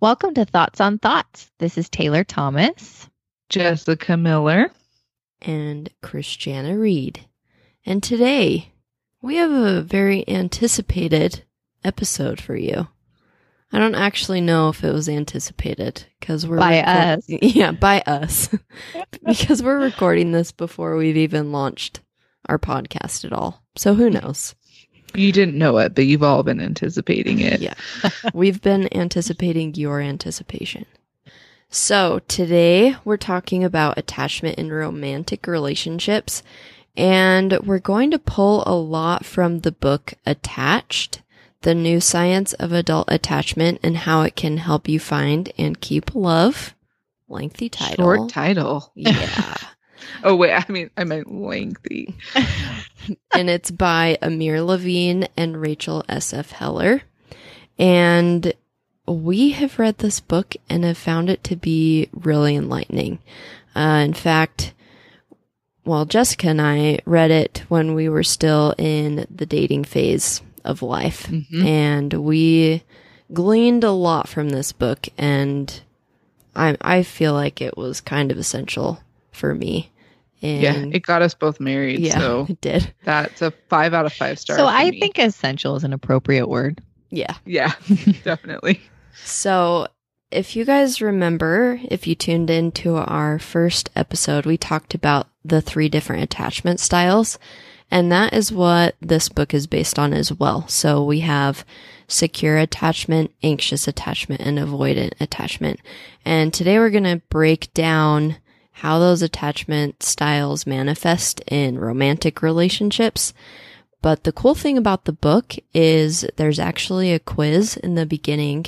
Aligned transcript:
Welcome 0.00 0.34
to 0.34 0.44
Thoughts 0.44 0.80
on 0.80 0.98
Thoughts. 0.98 1.50
This 1.58 1.76
is 1.76 1.88
Taylor 1.88 2.24
Thomas. 2.24 3.08
Jessica 3.48 4.16
Miller. 4.16 4.70
and 5.42 5.88
Christiana 6.02 6.78
Reed. 6.78 7.26
And 7.86 8.02
today 8.02 8.72
we 9.22 9.36
have 9.36 9.50
a 9.50 9.80
very 9.82 10.26
anticipated 10.28 11.44
episode 11.84 12.40
for 12.40 12.54
you. 12.56 12.88
I 13.72 13.78
don't 13.78 13.94
actually 13.94 14.40
know 14.40 14.68
if 14.68 14.82
it 14.84 14.92
was 14.92 15.08
anticipated 15.08 16.04
because 16.18 16.46
we're 16.46 16.58
By 16.58 16.80
record- 16.80 17.18
us. 17.18 17.24
Yeah, 17.56 17.72
by 17.72 18.00
us. 18.06 18.48
because 19.24 19.62
we're 19.62 19.78
recording 19.80 20.32
this 20.32 20.52
before 20.52 20.96
we've 20.96 21.16
even 21.16 21.52
launched 21.52 22.00
our 22.48 22.58
podcast 22.58 23.24
at 23.24 23.32
all. 23.32 23.62
So 23.76 23.94
who 23.94 24.10
knows? 24.10 24.54
You 25.14 25.32
didn't 25.32 25.58
know 25.58 25.78
it, 25.78 25.94
but 25.94 26.06
you've 26.06 26.22
all 26.22 26.42
been 26.42 26.60
anticipating 26.60 27.40
it. 27.40 27.60
Yeah. 27.60 27.74
We've 28.34 28.60
been 28.60 28.92
anticipating 28.96 29.74
your 29.74 30.00
anticipation. 30.00 30.86
So, 31.72 32.20
today 32.26 32.96
we're 33.04 33.16
talking 33.16 33.62
about 33.62 33.96
attachment 33.96 34.58
in 34.58 34.72
romantic 34.72 35.46
relationships, 35.46 36.42
and 36.96 37.58
we're 37.60 37.78
going 37.78 38.10
to 38.10 38.18
pull 38.18 38.64
a 38.66 38.74
lot 38.74 39.24
from 39.24 39.60
the 39.60 39.70
book 39.70 40.14
Attached 40.26 41.22
The 41.62 41.74
New 41.74 42.00
Science 42.00 42.54
of 42.54 42.72
Adult 42.72 43.10
Attachment 43.10 43.78
and 43.84 43.98
How 43.98 44.22
It 44.22 44.34
Can 44.34 44.56
Help 44.56 44.88
You 44.88 44.98
Find 44.98 45.52
and 45.56 45.80
Keep 45.80 46.14
Love. 46.14 46.74
Lengthy 47.28 47.68
title. 47.68 48.04
Short 48.04 48.30
title. 48.30 48.90
yeah. 48.96 49.54
Oh 50.24 50.34
wait, 50.36 50.52
I 50.52 50.64
mean 50.70 50.90
I 50.96 51.04
meant 51.04 51.32
lengthy. 51.32 52.14
and 53.34 53.48
it's 53.50 53.70
by 53.70 54.18
Amir 54.22 54.62
Levine 54.62 55.28
and 55.36 55.60
Rachel 55.60 56.04
S.F. 56.08 56.52
Heller. 56.52 57.02
And 57.78 58.52
we 59.06 59.50
have 59.50 59.78
read 59.78 59.98
this 59.98 60.20
book 60.20 60.54
and 60.68 60.84
have 60.84 60.98
found 60.98 61.30
it 61.30 61.42
to 61.44 61.56
be 61.56 62.08
really 62.12 62.54
enlightening. 62.56 63.18
Uh, 63.74 64.02
in 64.04 64.12
fact, 64.14 64.74
well, 65.84 66.04
Jessica 66.04 66.48
and 66.48 66.60
I 66.60 66.98
read 67.06 67.30
it 67.30 67.64
when 67.68 67.94
we 67.94 68.08
were 68.08 68.22
still 68.22 68.74
in 68.78 69.26
the 69.34 69.46
dating 69.46 69.84
phase 69.84 70.42
of 70.64 70.82
life. 70.82 71.26
Mhm. 71.28 71.64
And 71.64 72.12
we 72.14 72.82
gleaned 73.32 73.84
a 73.84 73.90
lot 73.92 74.28
from 74.28 74.50
this 74.50 74.72
book. 74.72 75.08
And 75.16 75.80
I, 76.54 76.76
I 76.80 77.02
feel 77.02 77.32
like 77.32 77.60
it 77.62 77.76
was 77.78 78.00
kind 78.00 78.30
of 78.30 78.38
essential 78.38 79.00
for 79.32 79.54
me. 79.54 79.92
And 80.42 80.62
Yeah, 80.62 80.96
it 80.96 81.02
got 81.02 81.22
us 81.22 81.34
both 81.34 81.60
married, 81.60 82.00
yeah, 82.00 82.18
so 82.18 82.46
it 82.48 82.60
did. 82.60 82.94
that's 83.04 83.42
a 83.42 83.50
five 83.68 83.92
out 83.94 84.06
of 84.06 84.12
five 84.12 84.38
stars. 84.38 84.58
So 84.58 84.66
I 84.66 84.90
me. 84.90 85.00
think 85.00 85.18
essential 85.18 85.76
is 85.76 85.84
an 85.84 85.92
appropriate 85.92 86.48
word. 86.48 86.82
Yeah. 87.10 87.34
Yeah, 87.44 87.72
definitely. 88.24 88.80
So, 89.24 89.88
if 90.30 90.54
you 90.54 90.64
guys 90.64 91.02
remember, 91.02 91.80
if 91.90 92.06
you 92.06 92.14
tuned 92.14 92.50
into 92.50 92.96
our 92.96 93.38
first 93.38 93.90
episode, 93.96 94.46
we 94.46 94.56
talked 94.56 94.94
about 94.94 95.26
the 95.44 95.60
three 95.60 95.88
different 95.88 96.22
attachment 96.22 96.78
styles. 96.80 97.38
And 97.90 98.12
that 98.12 98.32
is 98.32 98.52
what 98.52 98.94
this 99.00 99.28
book 99.28 99.52
is 99.52 99.66
based 99.66 99.98
on 99.98 100.12
as 100.12 100.32
well. 100.32 100.68
So 100.68 101.02
we 101.02 101.20
have 101.20 101.64
secure 102.06 102.56
attachment, 102.56 103.32
anxious 103.42 103.88
attachment, 103.88 104.40
and 104.42 104.58
avoidant 104.58 105.14
attachment. 105.20 105.80
And 106.24 106.54
today 106.54 106.78
we're 106.78 106.90
going 106.90 107.02
to 107.04 107.22
break 107.30 107.74
down 107.74 108.36
how 108.80 108.98
those 108.98 109.20
attachment 109.20 110.02
styles 110.02 110.66
manifest 110.66 111.40
in 111.46 111.78
romantic 111.78 112.40
relationships. 112.40 113.34
But 114.00 114.24
the 114.24 114.32
cool 114.32 114.54
thing 114.54 114.78
about 114.78 115.04
the 115.04 115.12
book 115.12 115.54
is 115.74 116.24
there's 116.36 116.58
actually 116.58 117.12
a 117.12 117.18
quiz 117.18 117.76
in 117.76 117.94
the 117.94 118.06
beginning 118.06 118.66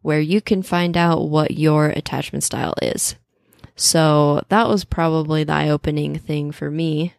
where 0.00 0.20
you 0.20 0.40
can 0.40 0.64
find 0.64 0.96
out 0.96 1.28
what 1.28 1.52
your 1.52 1.90
attachment 1.90 2.42
style 2.42 2.74
is. 2.82 3.14
So 3.76 4.42
that 4.48 4.68
was 4.68 4.84
probably 4.84 5.44
the 5.44 5.52
eye-opening 5.52 6.18
thing 6.18 6.50
for 6.50 6.68
me 6.68 7.14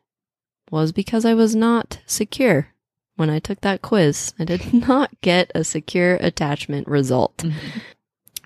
was 0.69 0.91
because 0.91 1.23
I 1.23 1.33
was 1.33 1.55
not 1.55 1.99
secure 2.05 2.67
when 3.15 3.29
I 3.29 3.39
took 3.39 3.61
that 3.61 3.81
quiz. 3.81 4.33
I 4.37 4.43
did 4.43 4.73
not 4.87 5.11
get 5.21 5.49
a 5.55 5.63
secure 5.63 6.15
attachment 6.15 6.89
result. 6.89 7.37
Mhm. 7.37 7.53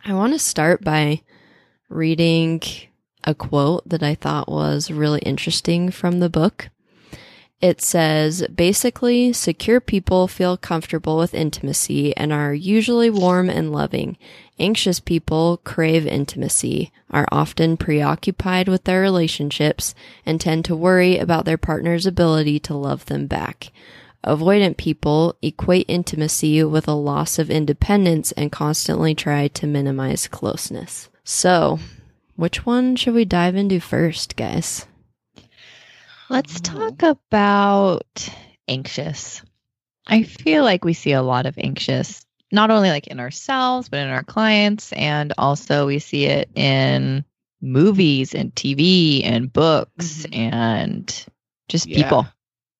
I 0.05 0.13
want 0.13 0.33
to 0.33 0.39
start 0.39 0.83
by 0.83 1.21
reading 1.89 2.61
a 3.23 3.35
quote 3.35 3.87
that 3.87 4.03
I 4.03 4.15
thought 4.15 4.49
was 4.49 4.91
really 4.91 5.19
interesting 5.19 5.91
from 5.91 6.19
the 6.19 6.29
book. 6.29 6.69
It 7.59 7.81
says 7.81 8.45
basically, 8.53 9.33
secure 9.33 9.81
people 9.81 10.27
feel 10.27 10.57
comfortable 10.57 11.17
with 11.17 11.33
intimacy 11.33 12.15
and 12.15 12.31
are 12.31 12.53
usually 12.53 13.09
warm 13.09 13.49
and 13.49 13.71
loving. 13.71 14.17
Anxious 14.59 14.99
people 14.99 15.57
crave 15.63 16.05
intimacy, 16.05 16.91
are 17.09 17.27
often 17.31 17.75
preoccupied 17.75 18.67
with 18.67 18.83
their 18.83 19.01
relationships, 19.01 19.95
and 20.23 20.39
tend 20.39 20.65
to 20.65 20.75
worry 20.75 21.17
about 21.17 21.45
their 21.45 21.57
partner's 21.57 22.05
ability 22.05 22.59
to 22.59 22.75
love 22.75 23.05
them 23.05 23.25
back. 23.25 23.71
Avoidant 24.23 24.77
people 24.77 25.35
equate 25.41 25.85
intimacy 25.87 26.63
with 26.63 26.87
a 26.87 26.93
loss 26.93 27.39
of 27.39 27.49
independence 27.49 28.31
and 28.33 28.51
constantly 28.51 29.15
try 29.15 29.47
to 29.47 29.65
minimize 29.65 30.27
closeness. 30.27 31.09
So, 31.23 31.79
which 32.37 32.65
one 32.65 32.95
should 32.95 33.13
we 33.13 33.25
dive 33.25 33.55
into 33.55 33.79
first, 33.81 34.35
guys? 34.37 34.85
Let's 36.29 36.59
talk 36.61 37.03
about 37.03 38.29
anxious. 38.67 39.41
I 40.05 40.23
feel 40.23 40.63
like 40.63 40.83
we 40.85 40.93
see 40.93 41.11
a 41.13 41.21
lot 41.21 41.45
of 41.45 41.57
anxious, 41.57 42.25
not 42.51 42.69
only 42.71 42.89
like 42.89 43.07
in 43.07 43.19
ourselves, 43.19 43.89
but 43.89 43.99
in 43.99 44.07
our 44.09 44.23
clients. 44.23 44.93
And 44.93 45.33
also 45.37 45.87
we 45.87 45.99
see 45.99 46.25
it 46.25 46.49
in 46.55 47.25
movies 47.61 48.33
and 48.35 48.53
TV 48.53 49.23
and 49.23 49.51
books 49.51 50.25
Mhm. 50.25 50.53
and 50.53 51.25
just 51.69 51.87
Yeah. 51.87 51.97
people. 52.03 52.27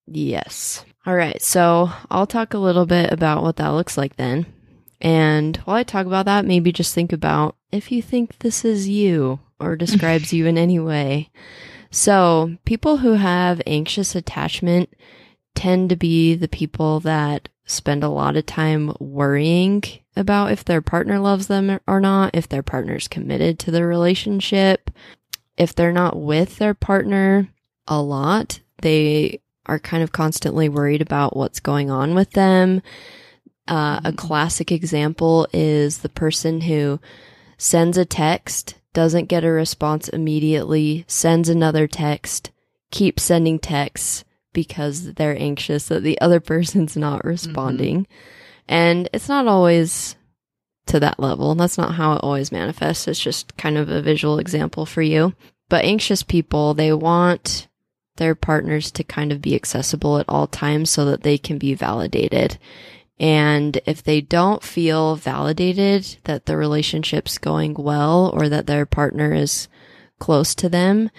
Yes. 0.08 0.86
All 1.06 1.16
right. 1.16 1.42
So 1.42 1.90
I'll 2.12 2.28
talk 2.28 2.54
a 2.54 2.58
little 2.60 2.86
bit 2.86 3.12
about 3.12 3.44
what 3.44 3.58
that 3.58 3.70
looks 3.70 3.98
like 3.98 4.16
then. 4.18 4.46
And 5.02 5.58
while 5.58 5.78
I 5.78 5.84
talk 5.84 6.06
about 6.06 6.26
that, 6.26 6.46
maybe 6.46 6.72
just 6.72 6.94
think 6.94 7.14
about 7.14 7.56
if 7.72 7.92
you 7.92 8.02
think 8.02 8.40
this 8.40 8.66
is 8.66 8.88
you 8.88 9.40
or 9.60 9.76
describes 9.76 10.34
you 10.34 10.46
in 10.46 10.58
any 10.58 10.80
way. 10.80 11.30
So 11.92 12.58
people 12.66 12.98
who 12.98 13.14
have 13.14 13.62
anxious 13.66 14.16
attachment 14.16 14.90
tend 15.56 15.90
to 15.90 15.96
be 15.96 16.36
the 16.36 16.48
people 16.48 17.00
that 17.02 17.50
spend 17.66 18.04
a 18.04 18.10
lot 18.10 18.38
of 18.38 18.46
time 18.46 18.94
worrying 19.00 19.84
about 20.16 20.52
if 20.52 20.64
their 20.64 20.82
partner 20.82 21.20
loves 21.20 21.48
them 21.48 21.80
or 21.88 22.00
not, 22.00 22.32
if 22.34 22.48
their 22.48 22.64
partner's 22.64 23.08
committed 23.08 23.60
to 23.60 23.72
the 23.72 23.86
relationship, 23.86 24.90
if 25.58 25.76
they're 25.76 25.92
not 25.92 26.20
with 26.20 26.58
their 26.58 26.74
partner 26.74 27.50
a 27.88 28.02
lot, 28.02 28.60
they 28.82 29.42
are 29.66 29.80
kind 29.80 30.02
of 30.02 30.12
constantly 30.12 30.70
worried 30.70 31.02
about 31.02 31.36
what's 31.36 31.60
going 31.60 31.90
on 31.90 32.16
with 32.16 32.32
them. 32.32 32.82
Uh, 33.68 34.00
a 34.04 34.14
classic 34.14 34.72
example 34.72 35.48
is 35.54 36.00
the 36.00 36.10
person 36.10 36.62
who 36.62 37.00
sends 37.58 37.98
a 37.98 38.06
text, 38.06 38.76
doesn't 38.94 39.26
get 39.26 39.44
a 39.44 39.52
response 39.52 40.08
immediately, 40.10 41.06
sends 41.08 41.50
another 41.50 41.88
text, 41.88 42.52
keeps 42.92 43.24
sending 43.24 43.60
texts 43.60 44.24
because 44.54 45.14
they're 45.14 45.38
anxious 45.38 45.88
that 45.88 46.04
the 46.04 46.20
other 46.22 46.40
person's 46.52 46.96
not 46.96 47.26
responding. 47.26 48.08
And 48.68 49.10
it's 49.14 49.30
not 49.30 49.48
always 49.48 50.16
to 50.88 51.00
that 51.00 51.20
level. 51.20 51.54
That's 51.56 51.78
not 51.78 51.96
how 51.96 52.14
it 52.14 52.24
always 52.24 52.52
manifests. 52.52 53.08
It's 53.08 53.20
just 53.20 53.56
kind 53.58 53.78
of 53.78 53.90
a 53.90 54.02
visual 54.02 54.40
example 54.40 54.86
for 54.86 55.02
you. 55.02 55.34
But 55.70 55.86
anxious 55.86 56.24
people, 56.24 56.74
they 56.74 56.94
want 56.94 57.68
their 58.16 58.36
partners 58.36 58.92
to 58.92 59.04
kind 59.04 59.32
of 59.32 59.42
be 59.42 59.56
accessible 59.56 60.18
at 60.18 60.26
all 60.28 60.48
times 60.48 60.90
so 60.90 61.06
that 61.06 61.24
they 61.24 61.38
can 61.38 61.58
be 61.58 61.74
validated. 61.74 62.58
And 63.20 63.82
if 63.86 64.04
they 64.04 64.22
don't 64.22 64.62
feel 64.62 65.16
validated 65.16 66.18
that 66.26 66.46
the 66.46 66.56
relationship's 66.56 67.38
going 67.38 67.74
well 67.74 68.32
or 68.34 68.48
that 68.50 68.68
their 68.68 68.86
partner 68.86 69.34
is 69.34 69.68
close 70.20 70.54
to 70.56 70.70
them, 70.70 71.10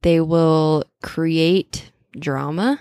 they 0.00 0.20
will 0.20 0.84
create 1.02 1.90
drama 2.18 2.80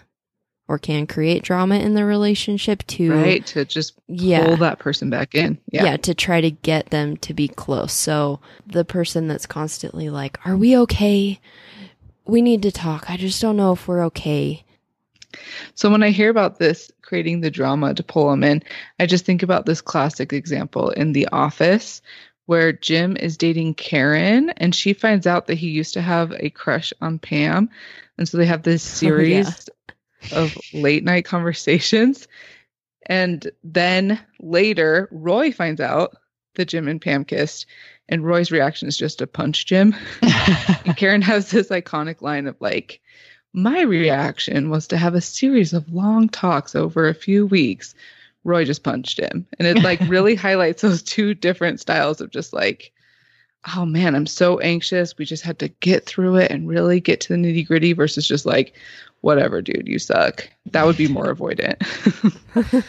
or 0.68 0.78
can 0.78 1.06
create 1.06 1.44
drama 1.44 1.76
in 1.76 1.96
the 1.96 2.06
relationship 2.06 2.82
to 2.88 3.12
right 3.14 3.46
to 3.46 3.66
just 3.66 3.94
yeah 4.08 4.46
pull 4.46 4.58
that 4.58 4.80
person 4.80 5.10
back 5.10 5.36
in. 5.36 5.58
yeah. 5.70 5.84
Yeah. 5.84 5.98
to 5.98 6.14
try 6.16 6.40
to 6.40 6.50
get 6.50 6.92
them 6.92 7.18
to 7.18 7.34
be 7.34 7.50
close. 7.50 7.92
So 7.92 8.40
the 8.66 8.86
person 8.86 9.28
that's 9.28 9.46
constantly 9.46 10.10
like, 10.10 10.40
"Are 10.46 10.56
we 10.56 10.78
okay? 10.78 11.42
We 12.26 12.42
need 12.42 12.62
to 12.62 12.72
talk. 12.72 13.10
I 13.10 13.18
just 13.18 13.42
don't 13.42 13.58
know 13.58 13.74
if 13.74 13.86
we're 13.86 14.06
okay." 14.06 14.64
So 15.76 15.90
when 15.90 16.04
I 16.04 16.10
hear 16.10 16.30
about 16.30 16.60
this 16.60 16.92
creating 17.02 17.42
the 17.42 17.52
drama 17.52 17.94
to 17.94 18.04
pull 18.04 18.30
them 18.30 18.44
in, 18.44 18.64
I 19.00 19.06
just 19.06 19.26
think 19.26 19.44
about 19.44 19.66
this 19.66 19.82
classic 19.82 20.34
example 20.34 20.90
in 20.92 21.14
The 21.14 21.28
Office 21.32 22.02
where 22.48 22.74
Jim 22.74 23.16
is 23.18 23.38
dating 23.38 23.76
Karen 23.76 24.50
and 24.58 24.76
she 24.76 24.94
finds 24.94 25.26
out 25.28 25.48
that 25.48 25.56
he 25.58 25.70
used 25.70 25.94
to 25.94 26.02
have 26.02 26.34
a 26.34 26.50
crush 26.50 26.92
on 27.02 27.20
Pam. 27.20 27.70
And 28.18 28.28
so 28.28 28.38
they 28.38 28.46
have 28.46 28.64
this 28.64 28.84
Oh, 29.04 29.08
yeah. 29.22 29.44
series 29.44 29.70
of 30.34 30.58
late 30.74 31.04
night 31.04 31.26
conversations. 31.26 32.28
And 33.08 33.50
then 33.64 34.20
later, 34.40 35.08
Roy 35.12 35.52
finds 35.52 35.82
out 35.82 36.16
that 36.56 36.66
Jim 36.66 36.88
and 36.88 37.02
Pam 37.02 37.24
kissed, 37.26 37.66
and 38.10 38.26
Roy's 38.26 38.52
reaction 38.52 38.88
is 38.88 38.98
just 38.98 39.20
to 39.20 39.28
punch 39.28 39.66
Jim. 39.66 39.96
And 40.86 40.98
Karen 40.98 41.22
has 41.22 41.50
this 41.52 41.70
iconic 41.70 42.22
line 42.22 42.48
of 42.48 42.58
like, 42.60 43.00
my 43.54 43.82
reaction 43.82 44.70
was 44.70 44.88
to 44.88 44.98
have 44.98 45.14
a 45.14 45.22
series 45.22 45.74
of 45.74 45.92
long 45.94 46.30
talks 46.30 46.76
over 46.76 47.08
a 47.08 47.14
few 47.14 47.46
weeks. 47.46 47.94
Roy 48.44 48.66
just 48.66 48.84
punched 48.84 49.20
him. 49.20 49.46
And 49.60 49.68
it 49.68 49.84
like 49.84 50.00
really 50.08 50.36
highlights 50.36 50.82
those 50.82 51.04
two 51.04 51.34
different 51.34 51.80
styles 51.80 52.22
of 52.22 52.32
just 52.32 52.54
like, 52.54 52.92
oh 53.76 53.86
man, 53.86 54.16
I'm 54.16 54.26
so 54.26 54.60
anxious. 54.60 55.18
We 55.18 55.26
just 55.26 55.44
had 55.44 55.60
to 55.60 55.68
get 55.68 56.06
through 56.06 56.38
it 56.38 56.52
and 56.52 56.68
really 56.68 57.00
get 57.00 57.22
to 57.22 57.30
the 57.30 57.36
nitty 57.36 57.68
gritty 57.68 57.94
versus 57.94 58.28
just 58.28 58.46
like, 58.46 58.74
whatever, 59.20 59.62
dude, 59.62 59.88
you 59.88 60.00
suck. 60.00 60.50
That 60.68 60.86
would 60.86 60.98
be 60.98 61.08
more 61.08 61.26
avoidant. 61.36 61.78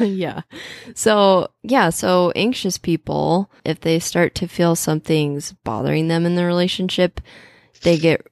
yeah. 0.16 0.42
So, 0.94 1.50
yeah, 1.62 1.90
so 1.90 2.32
anxious 2.34 2.78
people, 2.78 3.50
if 3.64 3.80
they 3.80 3.98
start 3.98 4.34
to 4.36 4.48
feel 4.48 4.74
something's 4.74 5.52
bothering 5.64 6.08
them 6.08 6.24
in 6.24 6.36
the 6.36 6.46
relationship, 6.46 7.20
they 7.82 7.98
get 7.98 8.26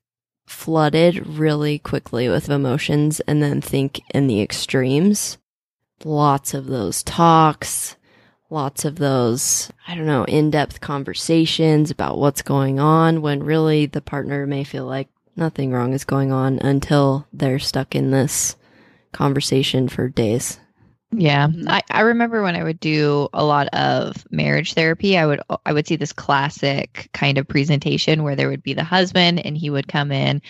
flooded 0.50 1.26
really 1.26 1.78
quickly 1.78 2.28
with 2.28 2.50
emotions 2.50 3.20
and 3.20 3.42
then 3.42 3.60
think 3.60 4.00
in 4.12 4.26
the 4.26 4.42
extremes. 4.42 5.38
Lots 6.04 6.54
of 6.54 6.66
those 6.66 7.02
talks, 7.02 7.96
lots 8.50 8.84
of 8.84 8.96
those, 8.96 9.70
I 9.86 9.94
don't 9.94 10.06
know, 10.06 10.24
in 10.24 10.50
depth 10.50 10.80
conversations 10.80 11.90
about 11.90 12.18
what's 12.18 12.42
going 12.42 12.80
on 12.80 13.22
when 13.22 13.42
really 13.42 13.86
the 13.86 14.00
partner 14.00 14.46
may 14.46 14.64
feel 14.64 14.86
like 14.86 15.08
nothing 15.36 15.70
wrong 15.72 15.92
is 15.92 16.04
going 16.04 16.32
on 16.32 16.58
until 16.58 17.26
they're 17.32 17.58
stuck 17.58 17.94
in 17.94 18.10
this 18.10 18.56
conversation 19.12 19.88
for 19.88 20.08
days. 20.08 20.58
Yeah. 21.12 21.48
Mhm. 21.48 21.68
I, 21.68 21.82
I 21.90 22.00
remember 22.02 22.40
when 22.40 22.54
I 22.54 22.62
would 22.62 22.78
do 22.78 23.28
a 23.32 23.44
lot 23.44 23.66
of 23.74 24.24
marriage 24.30 24.74
therapy, 24.74 25.18
I 25.18 25.26
would 25.26 25.40
I 25.66 25.72
would 25.72 25.88
see 25.88 25.96
this 25.96 26.12
classic 26.12 27.08
kind 27.12 27.36
of 27.36 27.48
presentation 27.48 28.22
where 28.22 28.36
there 28.36 28.48
would 28.48 28.62
be 28.62 28.74
the 28.74 28.84
husband 28.84 29.44
and 29.44 29.56
he 29.58 29.70
would 29.70 29.88
come 29.88 30.12
in 30.12 30.40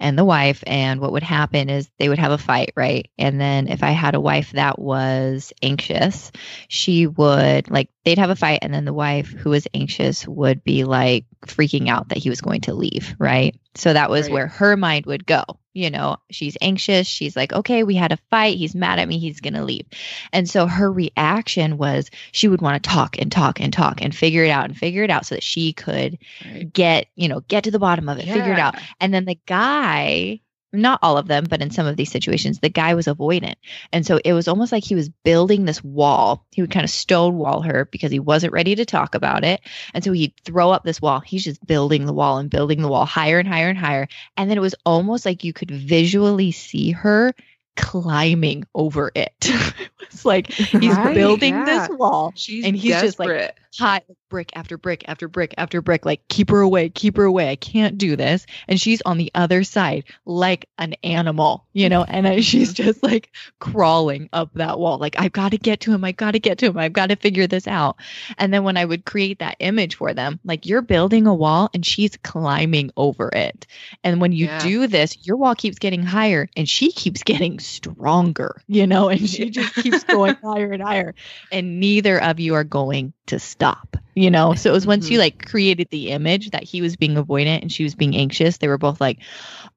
and 0.00 0.18
the 0.18 0.24
wife 0.24 0.64
and 0.66 1.00
what 1.00 1.12
would 1.12 1.22
happen 1.22 1.70
is 1.70 1.90
they 1.98 2.08
would 2.10 2.18
have 2.18 2.32
a 2.32 2.38
fight, 2.38 2.72
right? 2.76 3.08
And 3.18 3.40
then 3.40 3.68
if 3.68 3.82
I 3.84 3.92
had 3.92 4.16
a 4.16 4.20
wife 4.20 4.52
that 4.52 4.78
was 4.78 5.52
anxious, 5.62 6.32
she 6.68 7.06
would 7.06 7.70
like 7.70 7.88
they'd 8.04 8.18
have 8.18 8.30
a 8.30 8.36
fight 8.36 8.60
and 8.62 8.74
then 8.74 8.84
the 8.84 8.92
wife 8.94 9.30
who 9.30 9.50
was 9.50 9.68
anxious 9.74 10.28
would 10.28 10.64
be 10.64 10.84
like 10.84 11.26
freaking 11.46 11.88
out 11.88 12.10
that 12.10 12.18
he 12.18 12.30
was 12.30 12.40
going 12.42 12.62
to 12.62 12.74
leave, 12.74 13.16
right? 13.18 13.56
So 13.74 13.92
that 13.92 14.10
was 14.10 14.26
Right. 14.26 14.32
where 14.32 14.46
her 14.46 14.76
mind 14.76 15.06
would 15.06 15.26
go. 15.26 15.42
You 15.72 15.90
know, 15.90 16.18
she's 16.30 16.56
anxious. 16.60 17.08
She's 17.08 17.34
like, 17.34 17.52
okay, 17.52 17.82
we 17.82 17.96
had 17.96 18.12
a 18.12 18.18
fight. 18.30 18.56
He's 18.56 18.76
mad 18.76 19.00
at 19.00 19.08
me. 19.08 19.18
He's 19.18 19.40
going 19.40 19.54
to 19.54 19.64
leave. 19.64 19.86
And 20.32 20.48
so 20.48 20.66
her 20.68 20.92
reaction 20.92 21.78
was 21.78 22.10
she 22.30 22.46
would 22.46 22.62
want 22.62 22.80
to 22.80 22.88
talk 22.88 23.18
and 23.18 23.32
talk 23.32 23.60
and 23.60 23.72
talk 23.72 24.00
and 24.00 24.14
figure 24.14 24.44
it 24.44 24.50
out 24.50 24.66
and 24.66 24.76
figure 24.76 25.02
it 25.02 25.10
out 25.10 25.26
so 25.26 25.34
that 25.34 25.42
she 25.42 25.72
could 25.72 26.18
right. 26.44 26.72
get, 26.72 27.08
you 27.16 27.26
know, 27.28 27.40
get 27.48 27.64
to 27.64 27.72
the 27.72 27.80
bottom 27.80 28.08
of 28.08 28.18
it, 28.18 28.26
figure 28.26 28.52
it 28.52 28.58
out. 28.58 28.76
And 29.00 29.12
then 29.12 29.24
the 29.24 29.38
guy, 29.46 30.40
not 30.74 30.98
all 31.02 31.16
of 31.16 31.28
them, 31.28 31.44
but 31.48 31.62
in 31.62 31.70
some 31.70 31.86
of 31.86 31.96
these 31.96 32.10
situations, 32.10 32.58
the 32.58 32.68
guy 32.68 32.94
was 32.94 33.06
avoidant. 33.06 33.54
And 33.92 34.06
so 34.06 34.20
it 34.24 34.32
was 34.32 34.48
almost 34.48 34.72
like 34.72 34.84
he 34.84 34.94
was 34.94 35.08
building 35.08 35.64
this 35.64 35.82
wall. 35.82 36.44
He 36.52 36.60
would 36.60 36.70
kind 36.70 36.84
of 36.84 36.90
stonewall 36.90 37.62
her 37.62 37.86
because 37.86 38.10
he 38.10 38.18
wasn't 38.18 38.52
ready 38.52 38.74
to 38.74 38.84
talk 38.84 39.14
about 39.14 39.44
it. 39.44 39.60
And 39.94 40.04
so 40.04 40.12
he'd 40.12 40.34
throw 40.44 40.70
up 40.70 40.84
this 40.84 41.00
wall. 41.00 41.20
He's 41.20 41.44
just 41.44 41.64
building 41.66 42.06
the 42.06 42.12
wall 42.12 42.38
and 42.38 42.50
building 42.50 42.82
the 42.82 42.88
wall 42.88 43.06
higher 43.06 43.38
and 43.38 43.48
higher 43.48 43.68
and 43.68 43.78
higher. 43.78 44.08
And 44.36 44.50
then 44.50 44.58
it 44.58 44.62
was 44.62 44.74
almost 44.84 45.24
like 45.24 45.44
you 45.44 45.52
could 45.52 45.70
visually 45.70 46.52
see 46.52 46.90
her 46.90 47.34
climbing 47.76 48.64
over 48.74 49.10
it. 49.14 49.32
it 49.42 49.90
was 50.10 50.24
like 50.24 50.50
he's 50.52 50.96
Right, 50.96 51.14
building 51.14 51.54
yeah. 51.54 51.64
this 51.88 51.98
wall 51.98 52.32
She's 52.36 52.64
And 52.64 52.76
he's 52.76 53.00
just 53.00 53.18
like, 53.18 53.28
desperate. 53.28 53.58
high 53.78 54.02
brick 54.30 54.50
after 54.54 54.76
brick 54.76 55.04
after 55.06 55.28
brick 55.28 55.54
after 55.58 55.80
brick 55.80 56.04
like 56.04 56.26
keep 56.28 56.50
her 56.50 56.60
away 56.60 56.88
keep 56.88 57.16
her 57.16 57.22
away 57.24 57.50
i 57.50 57.54
can't 57.56 57.98
do 57.98 58.16
this 58.16 58.46
and 58.66 58.80
she's 58.80 59.00
on 59.02 59.16
the 59.16 59.30
other 59.34 59.62
side 59.62 60.02
like 60.24 60.68
an 60.78 60.94
animal 61.04 61.64
you 61.72 61.88
know 61.88 62.02
and 62.02 62.26
then 62.26 62.42
she's 62.42 62.72
just 62.72 63.00
like 63.02 63.30
crawling 63.60 64.28
up 64.32 64.50
that 64.54 64.78
wall 64.78 64.98
like 64.98 65.14
i've 65.20 65.30
got 65.32 65.52
to 65.52 65.58
get 65.58 65.80
to 65.80 65.92
him 65.92 66.02
i've 66.04 66.16
got 66.16 66.32
to 66.32 66.40
get 66.40 66.58
to 66.58 66.66
him 66.66 66.78
i've 66.78 66.92
got 66.92 67.10
to 67.10 67.16
figure 67.16 67.46
this 67.46 67.68
out 67.68 67.96
and 68.38 68.52
then 68.52 68.64
when 68.64 68.76
i 68.76 68.84
would 68.84 69.04
create 69.04 69.38
that 69.38 69.56
image 69.60 69.94
for 69.94 70.12
them 70.12 70.40
like 70.44 70.66
you're 70.66 70.82
building 70.82 71.26
a 71.28 71.34
wall 71.34 71.70
and 71.72 71.86
she's 71.86 72.16
climbing 72.24 72.90
over 72.96 73.28
it 73.32 73.66
and 74.02 74.20
when 74.20 74.32
you 74.32 74.46
Yeah. 74.46 74.58
do 74.58 74.86
this 74.88 75.16
your 75.26 75.36
wall 75.36 75.54
keeps 75.54 75.78
getting 75.78 76.02
higher 76.02 76.48
and 76.56 76.68
she 76.68 76.90
keeps 76.90 77.22
getting 77.24 77.60
stronger 77.64 78.60
you 78.68 78.86
know 78.86 79.08
and 79.08 79.28
she 79.28 79.50
just 79.50 79.74
keeps 79.74 80.04
going 80.04 80.36
higher 80.44 80.72
and 80.72 80.82
higher 80.82 81.14
and 81.50 81.80
neither 81.80 82.20
of 82.22 82.40
you 82.40 82.54
are 82.54 82.64
going 82.64 83.12
to 83.26 83.38
stop 83.38 83.96
you 84.16 84.30
know? 84.30 84.54
So 84.54 84.70
it 84.70 84.72
was 84.72 84.86
once 84.86 85.10
you 85.10 85.18
Mhm. 85.18 85.22
like 85.22 85.44
created 85.46 85.88
the 85.90 86.10
image 86.10 86.50
that 86.50 86.62
he 86.62 86.80
was 86.80 86.96
being 86.96 87.16
avoidant 87.16 87.62
and 87.62 87.72
she 87.72 87.82
was 87.82 87.94
being 87.96 88.16
anxious 88.16 88.58
they 88.58 88.68
were 88.68 88.78
both 88.78 89.00
like 89.00 89.18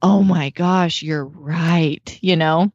oh 0.02 0.22
my 0.24 0.50
gosh 0.52 1.02
you're 1.02 1.26
right 1.26 2.20
you 2.22 2.36
know? 2.36 2.72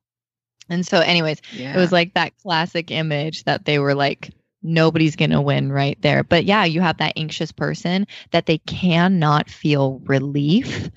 And 0.68 0.86
so 0.86 0.98
anyways 1.00 1.40
Yeah. 1.52 1.74
it 1.74 1.78
was 1.78 1.92
like 1.92 2.14
that 2.14 2.36
classic 2.42 2.90
image 2.90 3.44
that 3.44 3.64
they 3.64 3.78
were 3.78 3.94
like 3.94 4.30
nobody's 4.62 5.16
going 5.16 5.30
to 5.30 5.40
win 5.40 5.72
right 5.72 6.00
there. 6.02 6.24
But 6.24 6.44
yeah 6.44 6.64
you 6.64 6.80
have 6.80 6.98
that 6.98 7.14
anxious 7.16 7.52
person 7.52 8.06
that 8.32 8.46
they 8.46 8.58
cannot 8.58 9.50
feel 9.50 10.00
relief 10.04 10.90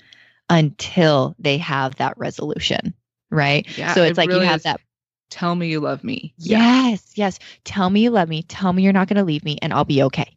until 0.48 1.34
they 1.38 1.58
have 1.58 1.96
that 1.96 2.16
resolution 2.18 2.94
right 3.36 3.66
Yeah, 3.78 3.94
so 3.94 4.02
it's 4.02 4.18
it 4.18 4.20
like 4.20 4.28
really 4.28 4.40
you 4.44 4.46
have 4.46 4.56
is 4.58 4.62
that 4.64 4.80
Tell 5.28 5.54
me 5.56 5.68
you 5.68 5.80
love 5.80 6.04
me. 6.04 6.34
Yes, 6.38 7.12
yes. 7.16 7.40
Tell 7.64 7.90
me 7.90 8.02
you 8.04 8.10
love 8.10 8.28
me. 8.28 8.42
Tell 8.44 8.72
me 8.72 8.84
you're 8.84 8.92
not 8.92 9.08
going 9.08 9.16
to 9.16 9.24
leave 9.24 9.44
me 9.44 9.58
and 9.60 9.72
I'll 9.72 9.84
be 9.84 10.04
okay. 10.04 10.36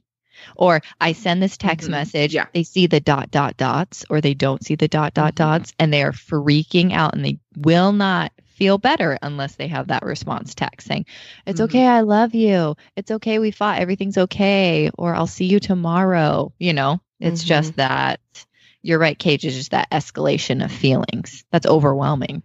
Or 0.55 0.81
I 0.99 1.11
send 1.13 1.43
this 1.43 1.57
text 1.57 1.87
Mhm. 1.87 1.91
message. 1.91 2.33
Yeah. 2.33 2.47
They 2.53 2.63
see 2.63 2.87
the 2.87 2.99
dot, 2.99 3.29
dot, 3.29 3.55
dots, 3.55 4.03
or 4.09 4.19
they 4.19 4.33
don't 4.33 4.63
see 4.65 4.73
the 4.75 4.87
dot, 4.87 5.13
dot, 5.13 5.33
Mhm. 5.33 5.35
dots, 5.35 5.73
and 5.77 5.93
they 5.93 6.01
are 6.01 6.11
freaking 6.11 6.91
out 6.91 7.13
and 7.13 7.23
they 7.23 7.37
will 7.55 7.91
not 7.91 8.31
feel 8.55 8.79
better 8.79 9.17
unless 9.21 9.55
they 9.55 9.67
have 9.67 9.87
that 9.87 10.03
response 10.03 10.55
text 10.55 10.87
saying, 10.87 11.05
It's 11.45 11.61
Mhm. 11.61 11.65
okay. 11.65 11.85
I 11.85 12.01
love 12.01 12.33
you. 12.33 12.75
It's 12.95 13.11
okay. 13.11 13.37
We 13.37 13.51
fought. 13.51 13.79
Everything's 13.79 14.17
okay. 14.17 14.89
Or 14.97 15.13
I'll 15.13 15.27
see 15.27 15.45
you 15.45 15.59
tomorrow. 15.59 16.51
You 16.57 16.73
know, 16.73 16.99
it's 17.19 17.43
just 17.43 17.75
that 17.75 18.19
you're 18.81 18.99
right, 18.99 19.17
KJ, 19.17 19.45
is 19.45 19.55
just 19.55 19.71
that 19.71 19.91
escalation 19.91 20.63
of 20.65 20.71
feelings. 20.71 21.43
That's 21.51 21.67
overwhelming. 21.67 22.41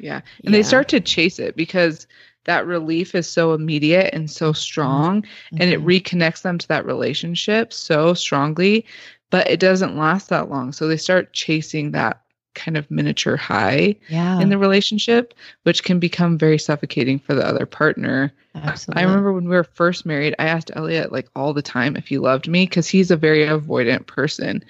Yeah. 0.00 0.20
And 0.44 0.54
they 0.54 0.62
start 0.62 0.88
to 0.88 1.00
chase 1.00 1.38
it 1.38 1.56
because 1.56 2.06
that 2.44 2.66
relief 2.66 3.14
is 3.14 3.28
so 3.28 3.52
immediate 3.52 4.14
and 4.14 4.30
so 4.30 4.52
strong 4.52 5.24
and 5.52 5.62
it 5.62 5.80
Mhm. 5.80 5.84
reconnects 5.84 6.42
them 6.42 6.58
to 6.58 6.68
that 6.68 6.86
relationship 6.86 7.72
so 7.72 8.14
strongly, 8.14 8.86
but 9.30 9.48
it 9.48 9.60
doesn't 9.60 9.96
last 9.96 10.30
that 10.30 10.48
long. 10.48 10.72
So 10.72 10.88
they 10.88 10.96
start 10.96 11.32
chasing 11.34 11.90
that 11.92 12.22
kind 12.54 12.76
of 12.76 12.90
miniature 12.90 13.36
high 13.36 13.94
yeah. 14.08 14.40
in 14.40 14.48
the 14.48 14.58
relationship, 14.58 15.34
which 15.62 15.84
can 15.84 16.00
become 16.00 16.36
very 16.36 16.58
suffocating 16.58 17.18
for 17.18 17.34
the 17.34 17.46
other 17.46 17.66
partner. 17.66 18.32
Absolutely. 18.56 19.02
I 19.02 19.06
remember 19.06 19.32
when 19.32 19.44
we 19.44 19.54
were 19.54 19.62
first 19.64 20.04
married, 20.04 20.34
I 20.38 20.46
asked 20.46 20.72
Elliot 20.74 21.12
like 21.12 21.28
all 21.36 21.52
the 21.52 21.62
time 21.62 21.94
if 21.96 22.08
he 22.08 22.18
loved 22.18 22.48
me 22.48 22.64
because 22.64 22.88
he's 22.88 23.10
a 23.12 23.16
very 23.16 23.46
avoidant 23.46 24.06
person. 24.06 24.64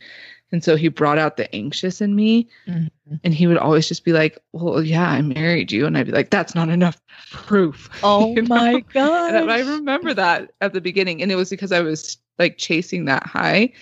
And 0.52 0.64
so 0.64 0.76
he 0.76 0.88
brought 0.88 1.18
out 1.18 1.36
the 1.36 1.52
anxious 1.54 2.00
in 2.00 2.14
me. 2.16 2.48
Mhm. 2.66 2.90
And 3.22 3.34
he 3.34 3.46
would 3.46 3.56
always 3.58 3.88
just 3.88 4.04
be 4.04 4.12
like, 4.12 4.38
Well, 4.52 4.82
yeah, 4.82 5.08
I 5.08 5.22
married 5.22 5.70
you. 5.72 5.86
And 5.86 5.96
I'd 5.96 6.06
be 6.06 6.12
like, 6.12 6.30
That's 6.30 6.54
not 6.54 6.68
enough 6.68 7.00
proof. 7.30 7.88
Oh 8.02 8.34
You 8.34 8.42
know? 8.42 8.56
my 8.56 8.80
god! 8.92 9.34
And 9.34 9.50
I 9.50 9.60
remember 9.60 10.14
that 10.14 10.50
at 10.60 10.72
the 10.72 10.80
beginning. 10.80 11.22
And 11.22 11.30
it 11.30 11.36
was 11.36 11.50
because 11.50 11.72
I 11.72 11.80
was 11.80 12.18
like 12.38 12.58
chasing 12.58 13.04
that 13.06 13.26
high. 13.26 13.72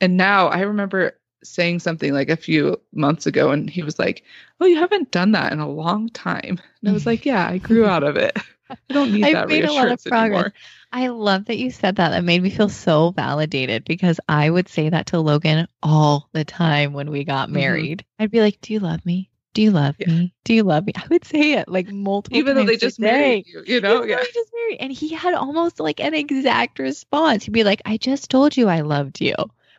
And 0.00 0.16
now 0.16 0.48
I 0.48 0.60
remember 0.60 1.18
saying 1.42 1.78
something 1.80 2.12
like 2.14 2.30
a 2.30 2.36
few 2.36 2.80
months 2.94 3.26
ago, 3.26 3.50
and 3.50 3.68
he 3.68 3.82
was 3.82 3.98
like, 3.98 4.22
Oh, 4.60 4.66
you 4.66 4.76
haven't 4.76 5.10
done 5.10 5.32
that 5.32 5.52
in 5.52 5.60
a 5.60 5.68
long 5.68 6.08
time. 6.10 6.58
And 6.80 6.88
I 6.88 6.92
was 6.92 7.04
like, 7.06 7.24
Yeah, 7.26 7.46
I 7.48 7.58
grew 7.58 7.84
out 7.86 8.02
of 8.02 8.16
it. 8.16 8.36
I 8.70 8.76
don't 8.92 9.12
need 9.12 9.24
I've 9.24 9.32
that 9.34 9.48
made 9.48 9.64
a 9.64 9.72
lot 9.72 9.90
of 9.90 10.02
progress. 10.04 10.14
anymore. 10.24 10.52
I 10.92 11.08
love 11.08 11.46
that 11.46 11.58
you 11.58 11.70
said 11.70 11.96
that. 11.96 12.10
That 12.10 12.24
made 12.24 12.42
me 12.42 12.50
feel 12.50 12.68
so 12.68 13.10
validated 13.10 13.84
because 13.84 14.20
I 14.28 14.48
would 14.48 14.68
say 14.68 14.88
that 14.88 15.06
to 15.06 15.20
Logan 15.20 15.66
all 15.82 16.28
the 16.32 16.44
time 16.44 16.92
when 16.92 17.10
we 17.10 17.24
got 17.24 17.48
Mhm. 17.48 17.52
married. 17.52 18.04
I'd 18.18 18.30
be 18.30 18.40
like, 18.40 18.60
"Do 18.60 18.72
you 18.72 18.78
love 18.80 19.04
me? 19.04 19.28
Do 19.54 19.62
you 19.62 19.70
love 19.70 19.96
Yeah. 19.98 20.08
me? 20.08 20.34
Do 20.44 20.54
you 20.54 20.62
love 20.62 20.86
me?" 20.86 20.92
I 20.96 21.02
would 21.10 21.24
say 21.24 21.52
it 21.54 21.68
like 21.68 21.88
multiple 21.90 22.38
Even 22.38 22.56
though 22.56 22.64
they 22.64 22.76
just 22.76 22.98
married 23.00 23.44
day. 23.44 23.50
you, 23.50 23.64
you 23.66 23.80
know? 23.80 23.98
Even 23.98 24.10
Yeah. 24.10 24.24
just 24.32 24.50
married, 24.54 24.78
and 24.80 24.92
he 24.92 25.08
had 25.14 25.34
almost 25.34 25.80
like 25.80 26.00
an 26.00 26.14
exact 26.14 26.78
response. 26.78 27.44
He'd 27.44 27.52
be 27.52 27.64
like, 27.64 27.82
"I 27.84 27.96
just 27.96 28.30
told 28.30 28.56
you 28.56 28.68
I 28.68 28.80
loved 28.80 29.20
you," 29.20 29.34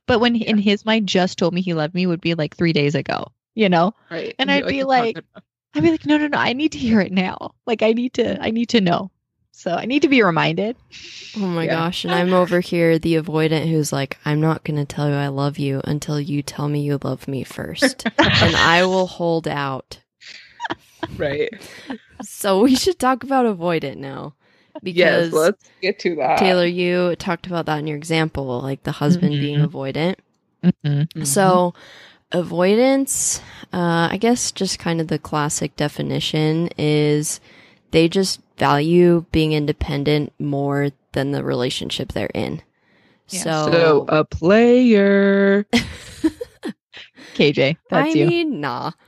but 0.07 0.19
when 0.19 0.35
in 0.35 0.57
his 0.57 0.85
mind, 0.85 1.07
just 1.07 1.37
told 1.37 1.53
me 1.53 1.61
he 1.61 1.73
loved 1.73 1.93
me 1.95 2.07
would 2.07 2.21
be 2.21 2.33
like 2.35 2.55
three 2.55 2.73
days 2.73 2.93
ago. 2.95 3.27
You 3.55 3.69
know, 3.69 3.93
Right. 4.11 4.35
And 4.37 4.49
you're 4.49 4.57
I'd 4.59 4.67
be 4.67 4.79
"It's 4.79 4.87
like- 4.87 5.15
good 5.15 5.23
enough." 5.33 5.43
I'd 5.75 5.83
be 5.83 5.91
like, 5.91 6.05
"No, 6.05 6.17
no, 6.17 6.27
no! 6.27 6.37
I 6.37 6.53
need 6.53 6.71
to 6.73 6.77
hear 6.77 7.01
it 7.01 7.11
now. 7.11 7.53
Like, 7.65 7.81
I 7.81 7.93
need 7.93 8.13
to, 8.15 8.41
I 8.41 8.51
need 8.51 8.69
to 8.69 8.81
know." 8.81 9.11
So 9.51 9.71
I 9.73 9.85
need 9.85 10.01
to 10.01 10.09
be 10.09 10.21
reminded. 10.21 10.75
Oh 11.37 11.39
my 11.39 11.65
Yeah. 11.65 11.75
gosh. 11.75 12.05
And 12.05 12.13
I'm 12.13 12.33
over 12.33 12.59
here, 12.59 12.97
the 12.99 13.15
avoidant 13.15 13.69
who's 13.69 13.91
like, 13.93 14.17
I'm 14.25 14.39
not 14.41 14.63
going 14.63 14.77
to 14.77 14.85
tell 14.85 15.09
you 15.09 15.15
I 15.15 15.27
love 15.27 15.57
you 15.57 15.81
until 15.85 16.19
you 16.19 16.41
tell 16.41 16.67
me 16.69 16.81
you 16.81 16.99
love 17.03 17.27
me 17.27 17.43
first. 17.43 18.05
and 18.17 18.55
I 18.55 18.83
will 18.85 19.07
hold 19.07 19.47
out. 19.47 19.99
right. 21.17 21.49
So 22.21 22.61
we 22.61 22.75
should 22.75 22.99
talk 22.99 23.23
about 23.23 23.45
avoidant 23.45 23.97
now. 23.97 24.33
Yes, 24.81 24.83
Because 24.83 25.33
let's 25.33 25.69
get 25.81 25.99
to 25.99 26.15
that. 26.15 26.39
Taylor, 26.39 26.65
you 26.65 27.15
talked 27.17 27.47
about 27.47 27.65
that 27.65 27.79
in 27.79 27.87
your 27.87 27.97
example, 27.97 28.61
like 28.61 28.83
the 28.83 28.91
husband 28.93 29.39
being 29.39 29.59
Mhm. 29.59 29.69
avoidant. 29.71 30.15
Mhm. 30.63 31.07
Mhm. 31.13 31.25
So, 31.25 31.73
avoidance, 32.39 33.39
uh, 33.73 34.09
I 34.11 34.17
guess 34.19 34.51
just 34.51 34.79
kind 34.79 35.01
of 35.01 35.07
the 35.07 35.19
classic 35.19 35.75
definition 35.75 36.69
is 36.77 37.39
they 37.91 38.07
just 38.07 38.41
value 38.57 39.25
being 39.31 39.53
independent 39.53 40.33
more 40.39 40.89
than 41.13 41.31
the 41.31 41.43
relationship 41.43 42.11
they're 42.13 42.27
in. 42.33 42.61
Yeah. 43.29 43.39
So, 43.41 43.71
so 43.71 44.05
a 44.09 44.23
player. 44.25 45.65
KJ, 47.35 47.77
that's 47.89 48.07
I 48.15 48.17
you. 48.17 48.27
mean, 48.27 48.61
nah. 48.61 48.91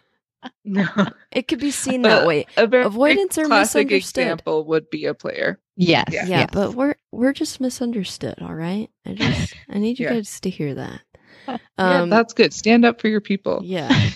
No. 0.63 0.88
It 1.31 1.48
could 1.48 1.60
be 1.60 1.72
seen 1.72 2.03
that 2.03 2.25
way. 2.25 2.46
A 2.57 2.67
very 2.67 2.86
Avoidance 2.86 3.38
or 3.38 3.46
classic 3.46 3.88
misunderstood. 3.88 4.22
example 4.24 4.65
would 4.65 4.89
be 4.89 5.05
a 5.05 5.13
player. 5.13 5.60
yes. 5.75 6.05
Yeah. 6.10 6.25
Yeah, 6.25 6.39
yes. 6.41 6.50
but 6.53 6.74
we're 6.74 6.96
we're 7.12 7.34
just 7.34 7.60
misunderstood, 7.60 8.36
all 8.41 8.53
right? 8.53 8.89
I 9.05 9.13
just 9.13 9.53
I 9.69 9.79
need 9.79 10.00
you 10.00 10.05
Yeah. 10.05 10.13
guys 10.13 10.39
to 10.41 10.50
hear 10.50 10.74
that. 10.75 11.01
yeah, 11.84 12.01
Um 12.01 12.10
that's 12.10 12.34
good. 12.34 12.54
Stand 12.54 12.86
up 12.86 13.00
for 13.01 13.08
your 13.08 13.22
people. 13.22 13.63
Yeah. 13.63 14.12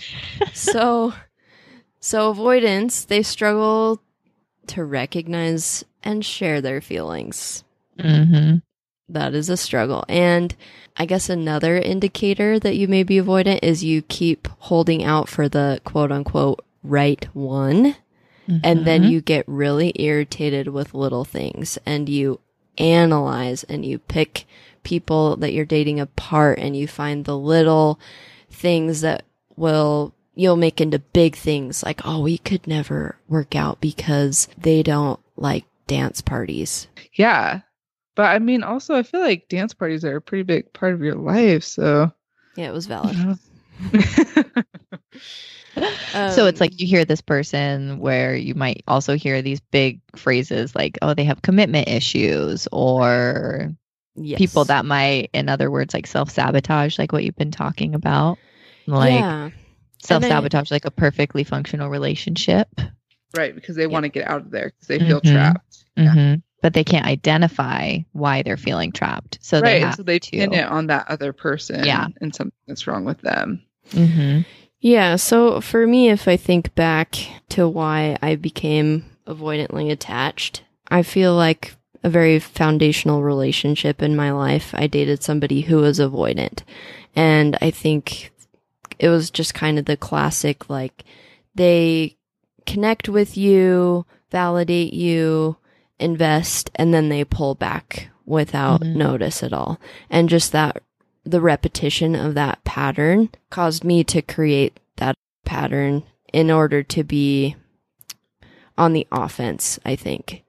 so 0.53 1.13
so 1.99 2.29
avoidance, 2.29 3.05
they 3.05 3.21
struggle 3.23 4.01
to 4.67 4.83
recognize 4.83 5.83
and 6.03 6.25
share 6.25 6.61
their 6.61 6.81
feelings. 6.81 7.63
hmm 7.99 8.57
That 9.09 9.33
is 9.33 9.49
a 9.49 9.57
struggle. 9.57 10.05
And 10.07 10.55
I 10.97 11.05
guess 11.05 11.29
another 11.29 11.77
indicator 11.77 12.59
that 12.59 12.75
you 12.77 12.87
may 12.87 13.03
be 13.03 13.17
avoidant 13.17 13.59
is 13.61 13.83
you 13.83 14.01
keep 14.01 14.47
holding 14.59 15.03
out 15.03 15.27
for 15.29 15.49
the 15.49 15.81
quote 15.83 16.11
unquote 16.11 16.63
right 16.83 17.23
one. 17.35 17.95
And 18.63 18.85
then 18.85 19.03
Mm-hmm. 19.03 19.11
you 19.11 19.21
get 19.21 19.45
really 19.47 19.91
irritated 19.95 20.67
with 20.69 20.93
little 20.93 21.25
things 21.25 21.77
and 21.85 22.07
you 22.09 22.39
analyze 22.77 23.63
and 23.63 23.85
you 23.85 23.99
pick 23.99 24.45
people 24.83 25.35
that 25.37 25.53
you're 25.53 25.65
dating 25.65 25.99
apart 25.99 26.59
and 26.59 26.75
you 26.75 26.87
find 26.87 27.25
the 27.25 27.37
little 27.37 27.99
things 28.49 29.01
that 29.01 29.23
will 29.55 30.13
you'll 30.35 30.55
make 30.57 30.79
into 30.81 30.97
big 30.99 31.35
things 31.35 31.83
like 31.83 32.01
oh 32.05 32.21
we 32.21 32.37
could 32.37 32.65
never 32.67 33.17
work 33.27 33.55
out 33.55 33.79
because 33.81 34.47
they 34.57 34.81
don't 34.83 35.19
like 35.35 35.65
dance 35.87 36.21
parties 36.21 36.87
Yeah. 37.13 37.61
But 38.15 38.23
I 38.23 38.39
mean, 38.39 38.61
also, 38.63 38.95
I 38.95 39.03
feel 39.03 39.21
like 39.21 39.47
dance 39.47 39.73
parties 39.73 40.03
are 40.03 40.17
a 40.17 40.21
pretty 40.21 40.43
big 40.43 40.73
part 40.73 40.93
of 40.93 41.01
your 41.01 41.15
life. 41.15 41.63
So, 41.63 42.11
yeah 42.57 42.67
it 42.67 42.73
was 42.73 42.85
valid 42.87 43.15
so 45.75 45.83
Um, 46.13 46.47
it's 46.47 46.59
like 46.59 46.79
you 46.79 46.85
hear 46.85 47.05
this 47.05 47.21
person 47.21 47.99
where 47.99 48.35
you 48.35 48.53
might 48.55 48.83
also 48.87 49.15
hear 49.15 49.41
these 49.41 49.61
big 49.61 50.01
phrases 50.15 50.75
like, 50.75 50.97
oh, 51.01 51.13
they 51.13 51.23
have 51.23 51.41
commitment 51.41 51.87
issues, 51.87 52.67
or 52.71 53.71
yes. 54.15 54.37
people 54.37 54.65
that 54.65 54.85
might, 54.85 55.29
in 55.33 55.49
other 55.49 55.69
words, 55.71 55.93
like 55.93 56.07
self 56.07 56.29
sabotage, 56.29 56.97
like 56.99 57.11
what 57.11 57.23
you've 57.23 57.35
been 57.35 57.51
talking 57.51 57.95
about. 57.95 58.37
Like 58.87 59.13
yeah 59.13 59.49
self 60.03 60.23
sabotage, 60.23 60.71
like 60.71 60.85
a 60.85 60.91
perfectly 60.91 61.43
functional 61.43 61.89
relationship. 61.89 62.67
right. 63.37 63.53
Because 63.53 63.75
they 63.75 63.87
want 63.87 64.03
to 64.03 64.09
get 64.09 64.27
out 64.27 64.41
of 64.41 64.49
there 64.51 64.69
because 64.71 64.87
they 64.87 64.99
feel 64.99 65.21
Mhm. 65.21 65.31
trapped. 65.31 65.85
Yeah. 65.95 66.13
Mhm. 66.15 66.41
But 66.61 66.73
they 66.73 66.83
can't 66.83 67.05
identify 67.05 67.99
why 68.11 68.41
they're 68.41 68.57
feeling 68.57 68.91
trapped. 68.91 69.37
So 69.41 69.57
right. 69.59 69.63
they 69.63 69.79
have 69.81 69.95
so 69.95 70.03
they 70.03 70.19
to. 70.19 70.31
pin 70.31 70.53
it 70.53 70.65
on 70.65 70.87
that 70.87 71.05
other 71.07 71.33
person 71.33 71.85
Yeah. 71.85 72.07
and 72.19 72.33
something 72.35 72.51
that's 72.67 72.87
wrong 72.87 73.05
with 73.05 73.21
them. 73.21 73.61
Mhm. 73.91 74.45
Yeah, 74.79 75.15
so 75.17 75.61
for 75.61 75.85
me, 75.85 76.09
if 76.09 76.27
I 76.27 76.35
think 76.37 76.73
back 76.73 77.15
to 77.49 77.67
why 77.69 78.17
I 78.21 78.35
became 78.35 79.05
avoidantly 79.27 79.91
attached, 79.91 80.63
I 80.89 81.03
feel 81.03 81.35
like 81.35 81.75
a 82.03 82.09
very 82.09 82.39
foundational 82.39 83.23
relationship 83.23 84.01
in 84.01 84.15
my 84.15 84.31
life. 84.31 84.73
I 84.73 84.87
dated 84.87 85.23
somebody 85.23 85.61
who 85.61 85.77
was 85.77 85.99
avoidant. 85.99 86.63
And 87.15 87.57
I 87.61 87.71
think 87.71 88.31
it 88.99 89.09
was 89.09 89.29
just 89.29 89.53
kind 89.53 89.77
of 89.77 89.85
the 89.85 89.97
classic, 89.97 90.69
like, 90.69 91.03
they 91.55 92.17
connect 92.65 93.09
with 93.09 93.37
you, 93.37 94.05
validate 94.31 94.93
you, 94.93 95.57
invest, 95.99 96.71
and 96.75 96.93
then 96.93 97.09
they 97.09 97.23
pull 97.23 97.55
back 97.55 98.09
without 98.25 98.81
Mhm. 98.81 98.95
notice 98.95 99.43
at 99.43 99.53
all. 99.53 99.79
And 100.09 100.29
just 100.29 100.51
that 100.53 100.81
the 101.23 101.41
repetition 101.41 102.15
of 102.15 102.33
that 102.33 102.63
pattern 102.63 103.29
caused 103.49 103.83
me 103.83 104.03
to 104.05 104.21
create 104.21 104.79
that 104.97 105.15
pattern 105.45 106.03
in 106.33 106.49
order 106.49 106.81
to 106.81 107.03
be 107.03 107.55
on 108.77 108.93
the 108.93 109.05
offense, 109.11 109.79
I 109.85 109.95
think. 109.95 110.43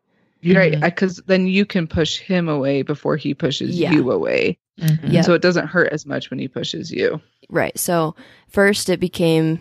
Right. 0.44 0.80
Because 0.80 1.22
then 1.26 1.46
you 1.46 1.64
can 1.66 1.86
push 1.86 2.18
him 2.18 2.48
away 2.48 2.82
before 2.82 3.16
he 3.16 3.34
pushes 3.34 3.78
Yeah. 3.78 3.92
you 3.92 4.10
away. 4.10 4.58
Mhm. 4.80 5.12
Yeah. 5.12 5.22
So 5.22 5.34
it 5.34 5.42
doesn't 5.42 5.66
hurt 5.68 5.92
as 5.92 6.06
much 6.06 6.30
when 6.30 6.38
he 6.38 6.48
pushes 6.48 6.90
you. 6.90 7.20
Right. 7.48 7.78
So 7.78 8.14
first 8.48 8.88
it 8.88 8.98
became, 9.00 9.60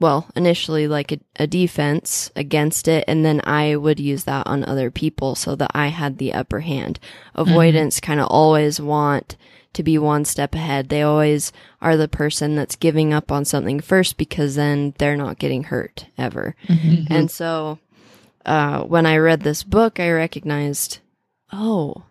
well, 0.00 0.28
initially 0.36 0.86
like 0.88 1.12
a, 1.12 1.18
a 1.36 1.46
defense 1.46 2.30
against 2.36 2.86
it. 2.88 3.04
And 3.08 3.24
then 3.24 3.40
I 3.44 3.76
would 3.76 3.98
use 4.00 4.24
that 4.24 4.46
on 4.46 4.64
other 4.64 4.90
people 4.90 5.34
so 5.34 5.54
that 5.56 5.72
I 5.74 5.88
had 5.88 6.18
the 6.18 6.32
upper 6.32 6.60
hand. 6.60 6.98
Avoidance 7.34 8.00
kind 8.00 8.20
of 8.20 8.28
always 8.28 8.80
want 8.80 9.36
to 9.72 9.82
be 9.82 9.98
one 9.98 10.24
step 10.24 10.54
ahead. 10.54 10.88
They 10.88 11.02
always 11.02 11.52
are 11.82 11.96
the 11.98 12.08
person 12.08 12.56
that's 12.56 12.76
giving 12.76 13.12
up 13.12 13.30
on 13.30 13.44
something 13.44 13.80
first 13.80 14.16
because 14.16 14.54
then 14.54 14.94
they're 14.98 15.16
not 15.18 15.38
getting 15.38 15.64
hurt 15.64 16.06
ever. 16.16 16.54
Mhm. 16.68 17.08
And 17.10 17.30
so 17.30 17.78
uh, 18.46 18.82
when 18.84 19.04
I 19.04 19.16
read 19.18 19.40
this 19.40 19.62
book, 19.62 20.00
I 20.00 20.10
recognized, 20.10 21.00
oh, 21.52 22.04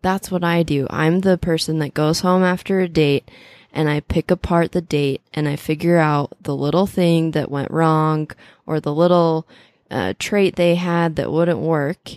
that's 0.00 0.30
what 0.30 0.42
I 0.44 0.62
do. 0.62 0.86
I'm 0.88 1.20
the 1.20 1.36
person 1.36 1.78
that 1.80 1.92
goes 1.94 2.20
home 2.20 2.42
after 2.42 2.80
a 2.80 2.88
date 2.88 3.28
and 3.72 3.88
I 3.88 4.00
pick 4.00 4.30
apart 4.30 4.72
the 4.72 4.80
date 4.80 5.20
and 5.34 5.48
I 5.48 5.56
figure 5.56 5.98
out 5.98 6.32
the 6.40 6.54
little 6.54 6.86
thing 6.86 7.32
that 7.32 7.50
went 7.50 7.70
wrong 7.70 8.30
or 8.66 8.80
the 8.80 8.94
little 8.94 9.46
uh, 9.90 10.14
trait 10.18 10.56
they 10.56 10.76
had 10.76 11.16
that 11.16 11.32
wouldn't 11.32 11.58
work. 11.58 12.12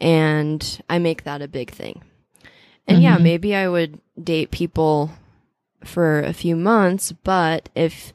And 0.00 0.80
I 0.88 0.98
make 0.98 1.24
that 1.24 1.42
a 1.42 1.48
big 1.48 1.70
thing. 1.70 2.02
And 2.86 3.02
yeah, 3.02 3.16
Mhm. 3.18 3.22
maybe 3.22 3.54
I 3.54 3.68
would 3.68 3.98
date 4.22 4.50
people 4.50 5.12
for 5.84 6.20
a 6.20 6.32
few 6.32 6.56
months, 6.56 7.12
but 7.24 7.68
if 7.74 8.12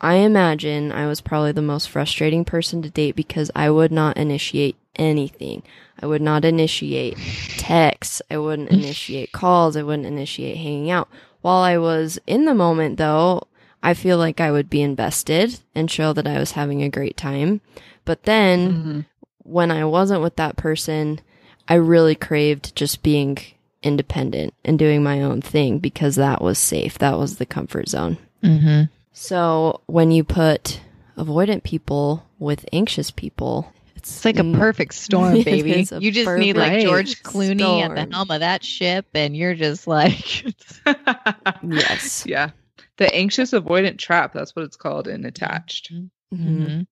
I 0.00 0.14
imagine 0.16 0.92
I 0.92 1.06
was 1.06 1.20
probably 1.20 1.52
the 1.52 1.62
most 1.62 1.88
frustrating 1.88 2.44
person 2.44 2.82
to 2.82 2.90
date 2.90 3.16
because 3.16 3.50
I 3.56 3.68
would 3.70 3.90
not 3.90 4.16
initiate 4.16 4.76
anything. 4.96 5.62
I 6.00 6.06
would 6.06 6.22
not 6.22 6.44
initiate 6.44 7.16
texts. 7.56 8.22
I 8.30 8.38
wouldn't 8.38 8.68
initiate 8.70 9.32
calls. 9.32 9.76
I 9.76 9.82
wouldn't 9.82 10.06
initiate 10.06 10.56
hanging 10.56 10.90
out. 10.90 11.08
While 11.40 11.62
I 11.62 11.78
was 11.78 12.18
in 12.26 12.44
the 12.44 12.54
moment, 12.54 12.96
though, 12.98 13.42
I 13.82 13.94
feel 13.94 14.18
like 14.18 14.40
I 14.40 14.50
would 14.52 14.70
be 14.70 14.82
invested 14.82 15.58
and 15.74 15.90
show 15.90 16.12
that 16.12 16.26
I 16.26 16.38
was 16.38 16.52
having 16.52 16.82
a 16.82 16.88
great 16.88 17.16
time. 17.16 17.60
But 18.04 18.22
then 18.24 18.72
Mhm. 18.72 19.04
when 19.44 19.70
I 19.70 19.84
wasn't 19.84 20.22
with 20.22 20.36
that 20.36 20.56
person, 20.56 21.20
I 21.68 21.74
really 21.74 22.14
craved 22.14 22.74
just 22.76 23.02
being 23.02 23.38
independent 23.82 24.54
and 24.64 24.78
doing 24.78 25.02
my 25.02 25.22
own 25.22 25.40
thing 25.40 25.78
because 25.78 26.16
that 26.16 26.40
was 26.42 26.58
safe. 26.58 26.98
That 26.98 27.18
was 27.18 27.36
the 27.36 27.46
comfort 27.46 27.88
zone. 27.88 28.18
Mhm. 28.42 28.88
So 29.20 29.80
when 29.86 30.12
you 30.12 30.22
put 30.22 30.80
avoidant 31.16 31.64
people 31.64 32.24
with 32.38 32.64
anxious 32.72 33.10
people, 33.10 33.72
It's 33.96 34.24
like 34.24 34.38
a 34.38 34.42
Mm. 34.42 34.56
perfect 34.56 34.94
storm, 34.94 35.34
baby. 35.42 35.84
You 35.98 36.12
just 36.12 36.38
need 36.38 36.56
like 36.56 36.82
George 36.82 37.20
Clooney 37.24 37.82
at 37.82 37.96
the 37.96 38.14
helm 38.14 38.30
of 38.30 38.38
that 38.40 38.62
ship, 38.62 39.06
and 39.14 39.36
you're 39.36 39.56
just 39.56 39.88
like, 39.88 40.44
yes. 41.64 42.24
yeah. 42.24 42.50
The 42.98 43.12
anxious 43.12 43.50
avoidant 43.50 43.98
trap. 43.98 44.32
That's 44.32 44.54
what 44.54 44.64
it's 44.64 44.76
called 44.76 45.08
in 45.08 45.24
attached. 45.24 45.92
Mhm. 45.92 46.10
Mhm. 46.32 46.86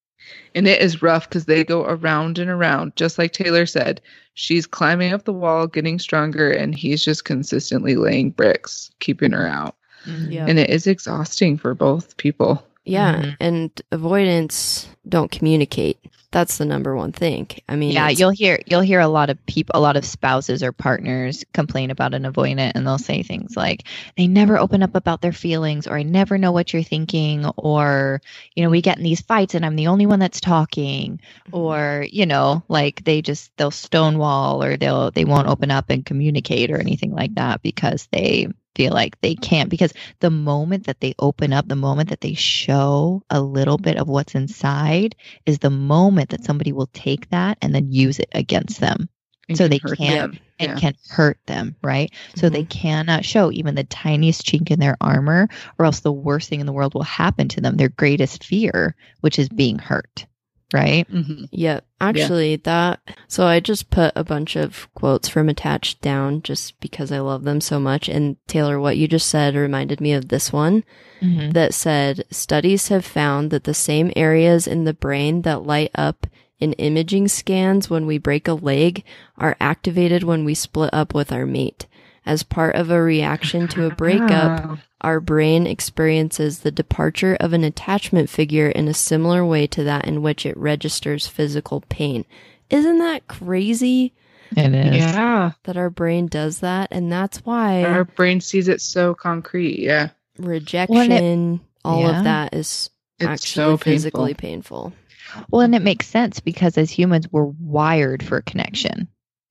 And 0.56 0.66
it 0.66 0.83
is 0.83 1.00
rough 1.00 1.28
because 1.28 1.45
they 1.45 1.62
go 1.62 1.85
around 1.85 2.40
and 2.40 2.50
around, 2.50 2.97
just 2.97 3.18
like 3.18 3.33
Taylor 3.33 3.66
said. 3.66 4.00
She's 4.35 4.66
climbing 4.66 5.12
up 5.12 5.25
the 5.26 5.33
wall, 5.33 5.68
getting 5.68 6.00
stronger, 6.00 6.50
and 6.50 6.75
he's 6.75 7.04
just 7.04 7.25
consistently 7.25 7.95
laying 7.95 8.30
bricks, 8.30 8.90
keeping 8.99 9.30
her 9.30 9.47
out. 9.47 9.76
Yeah. 10.07 10.47
And 10.49 10.59
it 10.59 10.71
is 10.71 10.87
exhausting 10.87 11.59
for 11.59 11.75
both 11.75 12.17
people. 12.17 12.63
Yeah, 12.85 13.17
Mhm. 13.17 13.37
and 13.41 13.71
avoidance 13.91 14.89
don't 15.09 15.31
communicate. 15.31 15.99
That's 16.33 16.59
the 16.59 16.65
number 16.65 16.95
one 16.95 17.13
thing. 17.13 17.49
I 17.69 17.77
mean, 17.77 17.93
yeah, 17.93 18.11
you'll 18.11 18.31
hear 18.31 18.59
you'll 18.67 18.81
hear 18.83 19.01
a 19.01 19.09
lot 19.09 19.31
of 19.31 19.45
people, 19.47 19.73
a 19.75 19.81
lot 19.81 19.97
of 19.97 20.05
spouses 20.05 20.63
or 20.63 20.71
partners 20.71 21.45
complain 21.55 21.91
about 21.91 22.15
an 22.15 22.25
avoidant, 22.25 22.73
and 22.75 22.87
they'll 22.87 22.99
say 22.99 23.23
things 23.23 23.57
like, 23.57 23.85
"They 24.17 24.27
never 24.27 24.59
open 24.59 24.83
up 24.83 24.95
about 24.95 25.21
their 25.23 25.33
feelings," 25.33 25.87
or 25.87 25.97
"I 25.97 26.03
never 26.03 26.37
know 26.37 26.53
what 26.53 26.73
you're 26.73 26.83
thinking," 26.83 27.47
or 27.57 28.21
you 28.55 28.63
know, 28.63 28.71
we 28.71 28.83
get 28.83 28.99
in 28.99 29.05
these 29.05 29.21
fights, 29.21 29.55
and 29.55 29.65
I'm 29.65 29.77
the 29.77 29.87
only 29.89 30.07
one 30.07 30.19
that's 30.19 30.41
talking, 30.41 31.21
or 31.53 32.07
you 32.11 32.27
know, 32.27 32.63
like 32.69 33.03
they 33.05 33.23
just 33.23 33.51
they'll 33.57 33.71
stonewall, 33.71 34.63
or 34.63 34.77
they'll 34.77 35.11
they 35.11 35.25
won't 35.25 35.49
open 35.49 35.71
up 35.71 35.91
and 35.91 36.05
communicate 36.05 36.71
or 36.71 36.79
anything 36.79 37.13
like 37.13 37.35
that 37.37 37.63
because 37.63 38.09
they 38.13 38.49
feel 38.76 38.92
like 38.92 39.21
they 39.23 39.35
can't 39.35 39.71
because 39.71 39.92
the 40.21 40.30
moment 40.30 40.87
that 40.87 41.00
they 41.00 41.14
open 41.18 41.52
up 41.52 41.66
the 41.66 41.75
moment 41.75 42.11
that 42.11 42.21
they 42.21 42.35
show 42.35 43.23
a 43.30 43.40
little 43.40 43.78
bit 43.78 43.97
of 43.97 44.06
what's 44.09 44.35
inside 44.35 45.16
is 45.47 45.59
the 45.59 45.71
moment 45.71 46.28
that 46.30 46.45
somebody 46.45 46.73
will 46.73 46.90
take 46.92 47.28
that 47.30 47.59
and 47.62 47.75
then 47.75 47.90
use 47.90 48.18
it 48.18 48.28
against 48.33 48.78
them 48.80 49.09
and 49.49 49.56
So 49.56 49.64
can 49.64 49.71
they 49.71 49.78
can't- 49.78 50.33
them. 50.33 50.40
and 50.59 50.71
Yeah. 50.73 50.76
can 50.78 50.95
hurt 51.09 51.38
them, 51.47 51.76
right? 51.83 52.11
So 52.37 52.49
they 52.49 52.62
mm-hmm. 52.62 52.80
cannot 52.80 53.25
show 53.25 53.50
even 53.52 53.75
the 53.75 53.85
tiniest 53.85 54.45
chink 54.47 54.71
in 54.71 54.78
their 54.80 54.97
armor, 55.00 55.49
or 55.78 55.85
else 55.87 56.00
the 56.00 56.12
worst 56.12 56.49
thing 56.49 56.61
in 56.61 56.66
the 56.66 56.73
world 56.73 56.95
will 56.95 57.02
happen 57.02 57.49
to 57.49 57.61
them, 57.61 57.76
their 57.76 57.90
greatest 57.90 58.42
fear, 58.45 58.95
which 59.21 59.38
is 59.38 59.49
being 59.49 59.78
hurt, 59.78 60.26
right? 60.73 61.11
Mhm. 61.11 61.49
Yeah, 61.53 61.81
actually, 62.01 62.57
that. 62.57 63.01
So 63.29 63.47
I 63.47 63.61
just 63.61 63.91
put 63.91 64.13
a 64.17 64.25
bunch 64.25 64.57
of 64.57 64.89
quotes 64.95 65.29
from 65.29 65.49
Attached 65.49 66.01
down 66.01 66.43
just 66.43 66.79
because 66.81 67.13
I 67.13 67.21
love 67.21 67.45
them 67.45 67.61
so 67.61 67.79
much. 67.79 68.09
And 68.09 68.37
Taylor, 68.47 68.79
what 68.81 68.97
you 68.97 69.07
just 69.09 69.29
said 69.29 69.55
reminded 69.55 70.01
me 70.01 70.13
of 70.13 70.29
this 70.29 70.53
one 70.53 70.85
Mm-hmm. 71.23 71.53
that 71.53 71.73
said 71.73 72.25
studies 72.31 72.89
have 72.89 73.05
found 73.05 73.51
that 73.51 73.65
the 73.65 73.73
same 73.73 74.13
areas 74.15 74.67
in 74.67 74.85
the 74.85 74.93
brain 74.93 75.43
that 75.43 75.65
light 75.65 75.91
up 75.95 76.27
in 76.61 76.75
imaging 76.75 77.29
scans 77.29 77.89
when 77.89 78.05
we 78.07 78.19
break 78.19 78.47
a 78.47 78.53
leg 78.53 79.03
are 79.39 79.57
activated 79.59 80.25
when 80.25 80.45
we 80.45 80.53
split 80.55 80.91
up 80.93 81.15
with 81.15 81.33
our 81.33 81.47
mate. 81.47 81.87
As 82.26 82.42
part 82.42 82.75
of 82.75 82.90
a 82.90 83.00
reaction 83.00 83.68
to 83.68 83.87
a 83.87 83.95
breakup, 83.95 84.64
Wow. 84.64 84.78
our 85.00 85.21
brain 85.21 85.66
experiences 85.66 86.59
the 86.59 86.73
departure 86.73 87.37
of 87.38 87.52
an 87.52 87.62
attachment 87.62 88.28
figure 88.28 88.68
in 88.68 88.88
a 88.88 88.95
similar 88.95 89.47
way 89.47 89.66
to 89.68 89.85
that 89.85 90.06
in 90.06 90.23
which 90.23 90.45
it 90.45 90.56
registers 90.56 91.28
physical 91.28 91.83
pain. 91.88 92.25
Isn't 92.68 92.99
that 92.99 93.28
crazy 93.28 94.12
It 94.56 94.75
is. 94.75 94.97
Yeah. 94.97 95.52
that 95.64 95.76
our 95.76 95.88
brain 95.90 96.26
does 96.26 96.59
that? 96.61 96.88
And 96.90 97.11
that's 97.12 97.38
why 97.47 97.85
Our 97.85 98.04
brain 98.04 98.40
sees 98.40 98.66
it 98.68 98.80
so 98.80 99.14
concrete. 99.14 99.78
Yeah. 99.78 100.09
rejection, 100.38 101.61
all 101.85 102.00
yeah. 102.02 102.18
of 102.18 102.25
that 102.25 102.54
is 102.54 102.90
It's 103.21 103.28
actually 103.28 103.49
so 103.54 103.76
physically 103.76 104.35
painful. 104.35 104.92
painful. 104.92 105.47
Well, 105.50 105.62
and 105.62 105.75
it 105.75 105.83
makes 105.83 106.06
sense 106.06 106.40
because 106.40 106.76
as 106.78 106.90
humans, 106.90 107.26
we're 107.30 107.45
wired 107.61 108.23
for 108.23 108.40
connection. 108.42 109.09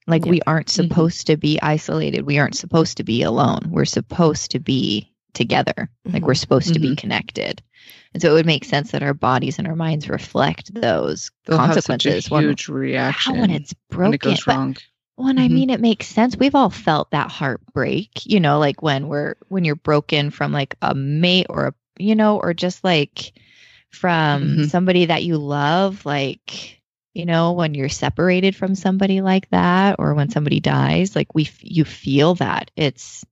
Like 0.07 0.25
Yeah. 0.25 0.31
we 0.31 0.41
aren't 0.45 0.67
Mhm. 0.67 0.71
supposed 0.89 1.27
to 1.27 1.37
be 1.37 1.59
isolated. 1.61 2.25
We 2.25 2.37
aren't 2.37 2.55
supposed 2.57 2.97
to 2.97 3.03
be 3.03 3.23
alone. 3.23 3.67
We're 3.69 3.85
supposed 3.85 4.51
to 4.51 4.59
be 4.59 5.11
together. 5.33 5.89
Like 6.05 6.23
we're 6.25 6.33
supposed 6.35 6.73
to 6.73 6.79
be 6.79 6.95
connected. 6.95 7.61
And 8.13 8.21
so 8.21 8.31
it 8.31 8.33
would 8.33 8.45
make 8.45 8.63
sense 8.63 8.91
that 8.91 9.03
our 9.03 9.13
bodies 9.13 9.59
and 9.59 9.67
our 9.67 9.75
minds 9.75 10.07
reflect 10.07 10.73
those 10.73 11.29
They'll 11.45 11.57
consequences 11.57 12.25
have 12.25 12.31
a 12.31 12.35
when, 12.35 12.43
huge 12.45 12.69
reaction 12.69 13.39
when 13.39 13.49
it's 13.51 13.73
when 13.89 13.97
broken. 13.97 14.13
it 14.13 14.21
goes 14.21 14.43
But- 14.45 14.81
well, 15.17 15.27
and 15.29 15.39
I 15.39 15.47
Mhm. 15.47 15.51
mean, 15.51 15.69
it 15.69 15.81
makes 15.81 16.07
sense. 16.07 16.37
We've 16.37 16.55
all 16.55 16.69
felt 16.69 17.11
that 17.11 17.31
heartbreak, 17.31 18.25
you 18.25 18.39
know, 18.39 18.59
like 18.59 18.81
when 18.81 19.07
we're 19.07 19.35
when 19.49 19.65
you're 19.65 19.75
broken 19.75 20.29
from 20.29 20.51
like 20.51 20.75
a 20.81 20.93
mate 20.95 21.47
or 21.49 21.67
a, 21.67 21.73
you 21.97 22.15
know, 22.15 22.37
or 22.37 22.53
just 22.53 22.83
like 22.83 23.33
from 23.91 24.57
Mhm. 24.59 24.69
somebody 24.69 25.05
that 25.05 25.23
you 25.23 25.37
love, 25.37 26.05
like 26.05 26.81
you 27.15 27.25
know, 27.25 27.53
when 27.53 27.73
you're 27.75 27.89
separated 27.89 28.55
from 28.55 28.75
somebody 28.75 29.21
like 29.21 29.49
that, 29.51 29.97
or 29.99 30.13
when 30.15 30.29
somebody 30.29 30.59
dies, 30.61 31.15
like 31.15 31.33
we 31.35 31.43
f- 31.45 31.59
you 31.63 31.85
feel 31.85 32.35
that. 32.35 32.71
It's 32.75 33.25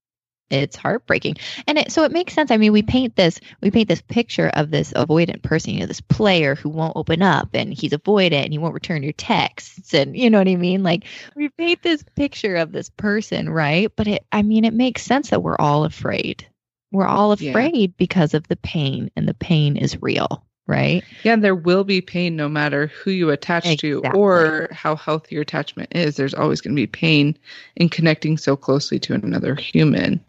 it's 0.49 0.75
heartbreaking. 0.75 1.37
And 1.67 1.79
it 1.79 1.91
so 1.91 2.03
it 2.03 2.11
makes 2.11 2.33
sense. 2.33 2.51
I 2.51 2.57
mean 2.57 2.73
we 2.73 2.83
paint 2.83 3.15
this 3.15 3.39
we 3.61 3.71
paint 3.71 3.89
this 3.89 4.01
picture 4.01 4.49
of 4.49 4.69
this 4.71 4.93
avoidant 4.93 5.41
person 5.41 5.73
you 5.73 5.79
know 5.81 5.87
this 5.87 6.01
player 6.01 6.55
who 6.55 6.69
won't 6.69 6.95
open 6.95 7.23
up 7.23 7.49
and 7.53 7.73
he's 7.73 7.91
avoidant 7.93 8.43
and 8.45 8.53
he 8.53 8.59
won't 8.59 8.75
return 8.75 9.03
your 9.03 9.13
texts 9.13 9.93
and 9.93 10.15
you 10.17 10.29
know 10.29 10.37
what 10.39 10.47
i 10.47 10.55
mean? 10.55 10.83
Like 10.83 11.05
we 11.35 11.49
paint 11.49 11.81
this 11.81 12.03
picture 12.15 12.55
of 12.57 12.71
this 12.71 12.89
person 12.91 13.49
right? 13.49 13.91
But 13.95 14.07
it 14.07 14.25
i 14.31 14.43
mean 14.43 14.65
it 14.65 14.73
makes 14.73 15.01
sense 15.03 15.31
that 15.31 15.41
we're 15.43 15.57
all 15.57 15.85
afraid. 15.85 16.47
We're 16.91 17.07
all 17.07 17.31
Yeah. 17.39 17.49
afraid 17.51 17.97
because 17.97 18.33
of 18.35 18.47
the 18.47 18.57
pain 18.57 19.09
and 19.15 19.27
the 19.27 19.33
pain 19.33 19.77
is 19.77 20.01
real 20.01 20.45
right 20.67 21.03
Yeah, 21.23 21.35
there 21.35 21.55
will 21.55 21.83
be 21.83 22.01
pain 22.01 22.35
no 22.35 22.47
matter 22.47 22.87
who 22.87 23.11
you 23.11 23.29
attach 23.29 23.77
to 23.79 24.01
or 24.13 24.69
how 24.71 24.95
healthy 24.95 25.35
your 25.35 25.41
attachment 25.41 25.89
is. 25.95 26.15
There's 26.15 26.33
always 26.33 26.61
going 26.61 26.75
to 26.75 26.81
be 26.81 26.87
pain 26.87 27.37
in 27.75 27.89
connecting 27.89 28.37
so 28.37 28.55
closely 28.55 28.99
to 28.99 29.13
another 29.13 29.55
human 29.55 30.19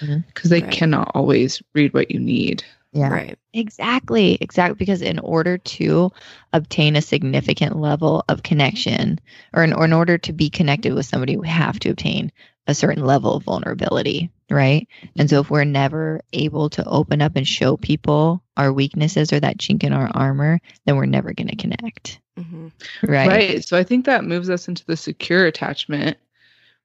mm-hmm. 0.00 0.18
because 0.26 0.50
they 0.50 0.62
Right. 0.62 0.70
cannot 0.70 1.10
always 1.14 1.62
read 1.74 1.92
what 1.94 2.10
you 2.10 2.18
need. 2.18 2.64
Yeah. 2.92 3.08
Right. 3.08 3.38
Exactly, 3.54 4.36
exactly. 4.40 4.76
Because 4.76 5.00
in 5.00 5.18
order 5.20 5.56
to 5.56 6.12
obtain 6.52 6.94
a 6.94 7.02
significant 7.02 7.76
level 7.76 8.22
of 8.28 8.42
connection, 8.42 9.18
or 9.54 9.64
in, 9.64 9.72
or 9.72 9.86
in 9.86 9.94
order 9.94 10.18
to 10.18 10.32
be 10.32 10.50
connected 10.50 10.92
with 10.92 11.06
somebody, 11.06 11.36
we 11.36 11.48
have 11.48 11.78
to 11.80 11.90
obtain 11.90 12.30
a 12.66 12.74
certain 12.74 13.04
level 13.04 13.34
of 13.36 13.44
vulnerability, 13.44 14.30
right? 14.52 14.86
And 15.16 15.28
so 15.28 15.40
if 15.40 15.50
we're 15.50 15.64
never 15.64 16.20
able 16.32 16.70
to 16.70 16.84
open 16.84 17.22
up 17.22 17.36
and 17.36 17.48
show 17.48 17.76
people 17.76 18.42
our 18.56 18.72
weaknesses 18.72 19.32
or 19.32 19.40
that 19.40 19.58
chink 19.58 19.82
in 19.82 19.92
our 19.92 20.10
armor, 20.14 20.60
then 20.84 20.96
we're 20.96 21.06
never 21.06 21.32
going 21.32 21.48
to 21.48 21.56
connect, 21.56 22.20
hmm 22.38 22.68
right? 23.02 23.28
Right. 23.28 23.64
So 23.64 23.76
I 23.76 23.82
think 23.82 24.04
that 24.04 24.24
moves 24.24 24.50
us 24.50 24.68
into 24.68 24.84
the 24.84 24.96
secure 24.96 25.46
attachment, 25.46 26.18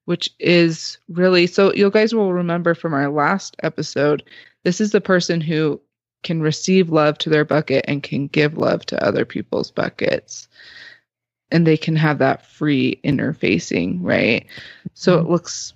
which 0.06 0.30
is 0.40 0.98
really 1.10 1.48
so 1.48 1.74
you 1.74 1.92
guys 1.92 2.16
will 2.16 2.34
remember 2.34 2.74
from 2.74 2.94
our 2.94 3.10
last 3.10 3.56
episode, 3.62 4.24
this 4.64 4.82
is 4.82 4.92
the 4.92 5.02
person 5.02 5.42
who 5.42 5.82
can 6.24 6.42
receive 6.42 6.90
love 6.90 7.18
to 7.20 7.30
their 7.30 7.46
bucket 7.46 7.86
and 7.88 8.02
can 8.02 8.28
give 8.28 8.58
love 8.58 8.86
to 8.88 9.06
other 9.06 9.26
people's 9.26 9.72
buckets. 9.72 10.48
And 11.52 11.66
they 11.66 11.78
can 11.78 11.96
have 11.96 12.18
that 12.18 12.46
free 12.46 13.00
interfacing, 13.06 14.00
right? 14.02 14.46
So 14.94 15.20
it 15.20 15.30
looks 15.30 15.74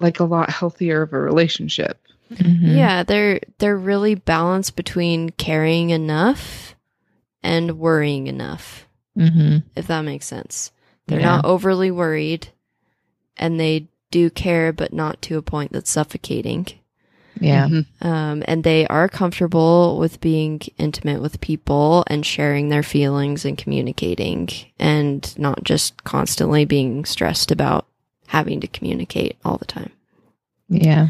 like 0.00 0.20
a 0.20 0.24
lot 0.24 0.50
healthier 0.50 1.02
of 1.02 1.12
a 1.12 1.18
relationship. 1.18 2.00
Mhm. 2.32 2.76
Yeah, 2.76 3.02
they're 3.04 3.40
they're 3.58 3.76
really 3.76 4.14
balanced 4.14 4.76
between 4.76 5.30
caring 5.30 5.90
enough 5.90 6.74
and 7.42 7.78
worrying 7.78 8.26
enough, 8.26 8.86
Mhm. 9.16 9.62
if 9.76 9.86
that 9.86 10.02
makes 10.02 10.26
sense. 10.26 10.70
They're 11.06 11.20
Yeah. 11.20 11.36
not 11.36 11.44
overly 11.46 11.90
worried 11.90 12.48
and 13.36 13.58
they 13.58 13.88
do 14.10 14.28
care 14.30 14.72
but 14.72 14.92
not 14.92 15.22
to 15.22 15.38
a 15.38 15.42
point 15.42 15.72
that's 15.72 15.90
suffocating. 15.90 16.66
Yeah. 17.40 17.68
Mhm. 17.68 17.86
Um, 18.02 18.42
and 18.48 18.64
they 18.64 18.86
are 18.88 19.08
comfortable 19.08 19.96
with 19.98 20.20
being 20.20 20.60
intimate 20.76 21.22
with 21.22 21.40
people 21.40 22.02
and 22.08 22.26
sharing 22.26 22.68
their 22.68 22.82
feelings 22.82 23.44
and 23.44 23.56
communicating 23.56 24.48
and 24.78 25.32
not 25.38 25.62
just 25.62 26.02
constantly 26.04 26.64
being 26.64 27.04
stressed 27.04 27.50
about 27.52 27.86
having 28.28 28.60
to 28.60 28.66
communicate 28.66 29.36
all 29.44 29.56
the 29.58 29.64
time. 29.66 29.90
Yeah. 30.68 31.08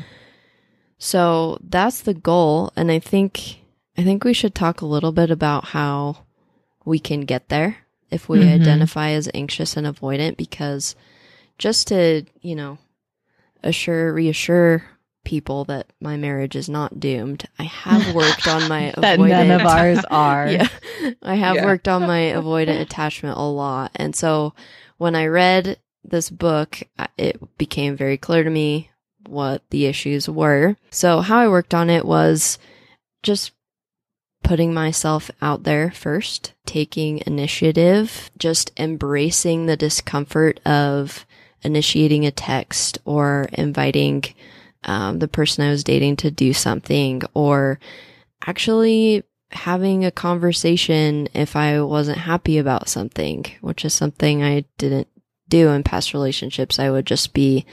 So 0.98 1.58
that's 1.62 2.00
the 2.00 2.14
goal. 2.14 2.72
And 2.76 2.90
I 2.90 2.98
think, 2.98 3.58
I 3.96 4.02
think 4.04 4.24
we 4.24 4.32
should 4.32 4.54
talk 4.54 4.80
a 4.80 4.86
little 4.86 5.12
bit 5.12 5.30
about 5.30 5.66
how 5.66 6.18
we 6.84 6.98
can 6.98 7.20
get 7.22 7.48
there 7.48 7.78
if 8.10 8.28
we 8.28 8.38
Mhm. 8.40 8.54
identify 8.54 9.10
as 9.10 9.28
anxious 9.34 9.76
and 9.76 9.86
avoidant 9.86 10.36
because 10.36 10.96
just 11.58 11.88
to, 11.88 12.24
you 12.40 12.54
know, 12.56 12.78
assure, 13.62 14.12
reassure 14.12 14.84
people 15.24 15.64
that 15.64 15.86
my 16.00 16.16
marriage 16.16 16.56
is 16.56 16.68
not 16.68 16.98
doomed. 17.00 17.44
I 17.58 17.64
have 17.64 18.06
worked 18.14 18.48
on 18.48 18.66
my 18.68 18.92
That 18.96 19.18
avoidant. 19.18 19.28
none 19.48 19.60
of 19.60 19.66
ours 19.66 20.04
are. 20.10 20.48
yeah. 20.50 20.68
I 21.22 21.34
have 21.34 21.56
Yeah. 21.56 21.64
worked 21.64 21.86
on 21.88 22.02
my 22.06 22.32
avoidant 22.34 22.80
attachment 22.80 23.36
a 23.36 23.42
lot. 23.42 23.90
And 23.96 24.16
so 24.16 24.54
when 24.96 25.14
I 25.14 25.26
read 25.26 25.78
this 26.10 26.30
book, 26.30 26.82
it 27.16 27.58
became 27.58 27.96
very 27.96 28.16
clear 28.16 28.44
to 28.44 28.50
me 28.50 28.90
what 29.26 29.62
the 29.70 29.86
issues 29.86 30.28
were. 30.28 30.76
So 30.90 31.20
how 31.20 31.38
I 31.38 31.48
worked 31.48 31.74
on 31.74 31.90
it 31.90 32.04
was 32.04 32.58
just 33.22 33.52
putting 34.42 34.72
myself 34.72 35.30
out 35.42 35.64
there 35.64 35.90
first, 35.90 36.54
taking 36.64 37.22
initiative, 37.26 38.30
just 38.38 38.70
embracing 38.78 39.66
the 39.66 39.76
discomfort 39.76 40.60
of 40.66 41.26
initiating 41.62 42.24
a 42.24 42.30
text 42.30 42.98
or 43.04 43.48
inviting 43.52 44.24
um, 44.84 45.18
the 45.18 45.28
person 45.28 45.64
I 45.64 45.70
was 45.70 45.84
dating 45.84 46.16
to 46.16 46.30
do 46.30 46.52
something 46.52 47.22
or 47.34 47.78
actually 48.46 49.24
having 49.50 50.04
a 50.04 50.10
conversation 50.10 51.28
if 51.34 51.56
I 51.56 51.80
wasn't 51.80 52.18
happy 52.18 52.58
about 52.58 52.88
something, 52.88 53.44
which 53.60 53.84
is 53.84 53.94
something 53.94 54.42
I 54.42 54.64
didn't 54.78 55.08
do 55.48 55.68
in 55.68 55.82
past 55.82 56.12
relationships. 56.12 56.78
I 56.78 56.90
would 56.90 57.06
just 57.06 57.32
be 57.32 57.66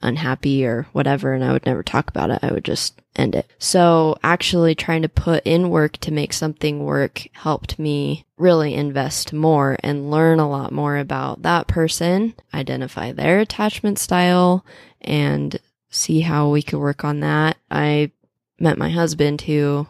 unhappy 0.00 0.64
or 0.64 0.86
whatever 0.92 1.32
and 1.32 1.44
I 1.44 1.52
would 1.52 1.66
never 1.66 1.82
talk 1.82 2.08
about 2.08 2.30
it. 2.30 2.38
I 2.42 2.52
would 2.52 2.64
just 2.64 3.00
end 3.16 3.34
it. 3.34 3.50
So 3.58 4.16
actually 4.22 4.74
trying 4.74 5.02
to 5.02 5.08
put 5.08 5.44
in 5.44 5.70
work 5.70 5.96
to 5.98 6.12
make 6.12 6.32
something 6.32 6.84
work 6.84 7.26
helped 7.32 7.78
me 7.78 8.24
really 8.36 8.74
invest 8.74 9.32
more 9.32 9.76
and 9.82 10.10
learn 10.10 10.38
a 10.38 10.48
lot 10.48 10.72
more 10.72 10.96
about 10.96 11.42
that 11.42 11.66
person, 11.66 12.34
identify 12.54 13.12
their 13.12 13.40
attachment 13.40 13.98
style 13.98 14.64
and 15.00 15.58
see 15.90 16.20
how 16.20 16.48
we 16.48 16.62
could 16.62 16.78
work 16.78 17.04
on 17.04 17.20
that. 17.20 17.56
I 17.70 18.12
met 18.60 18.78
my 18.78 18.90
husband 18.90 19.42
who 19.42 19.86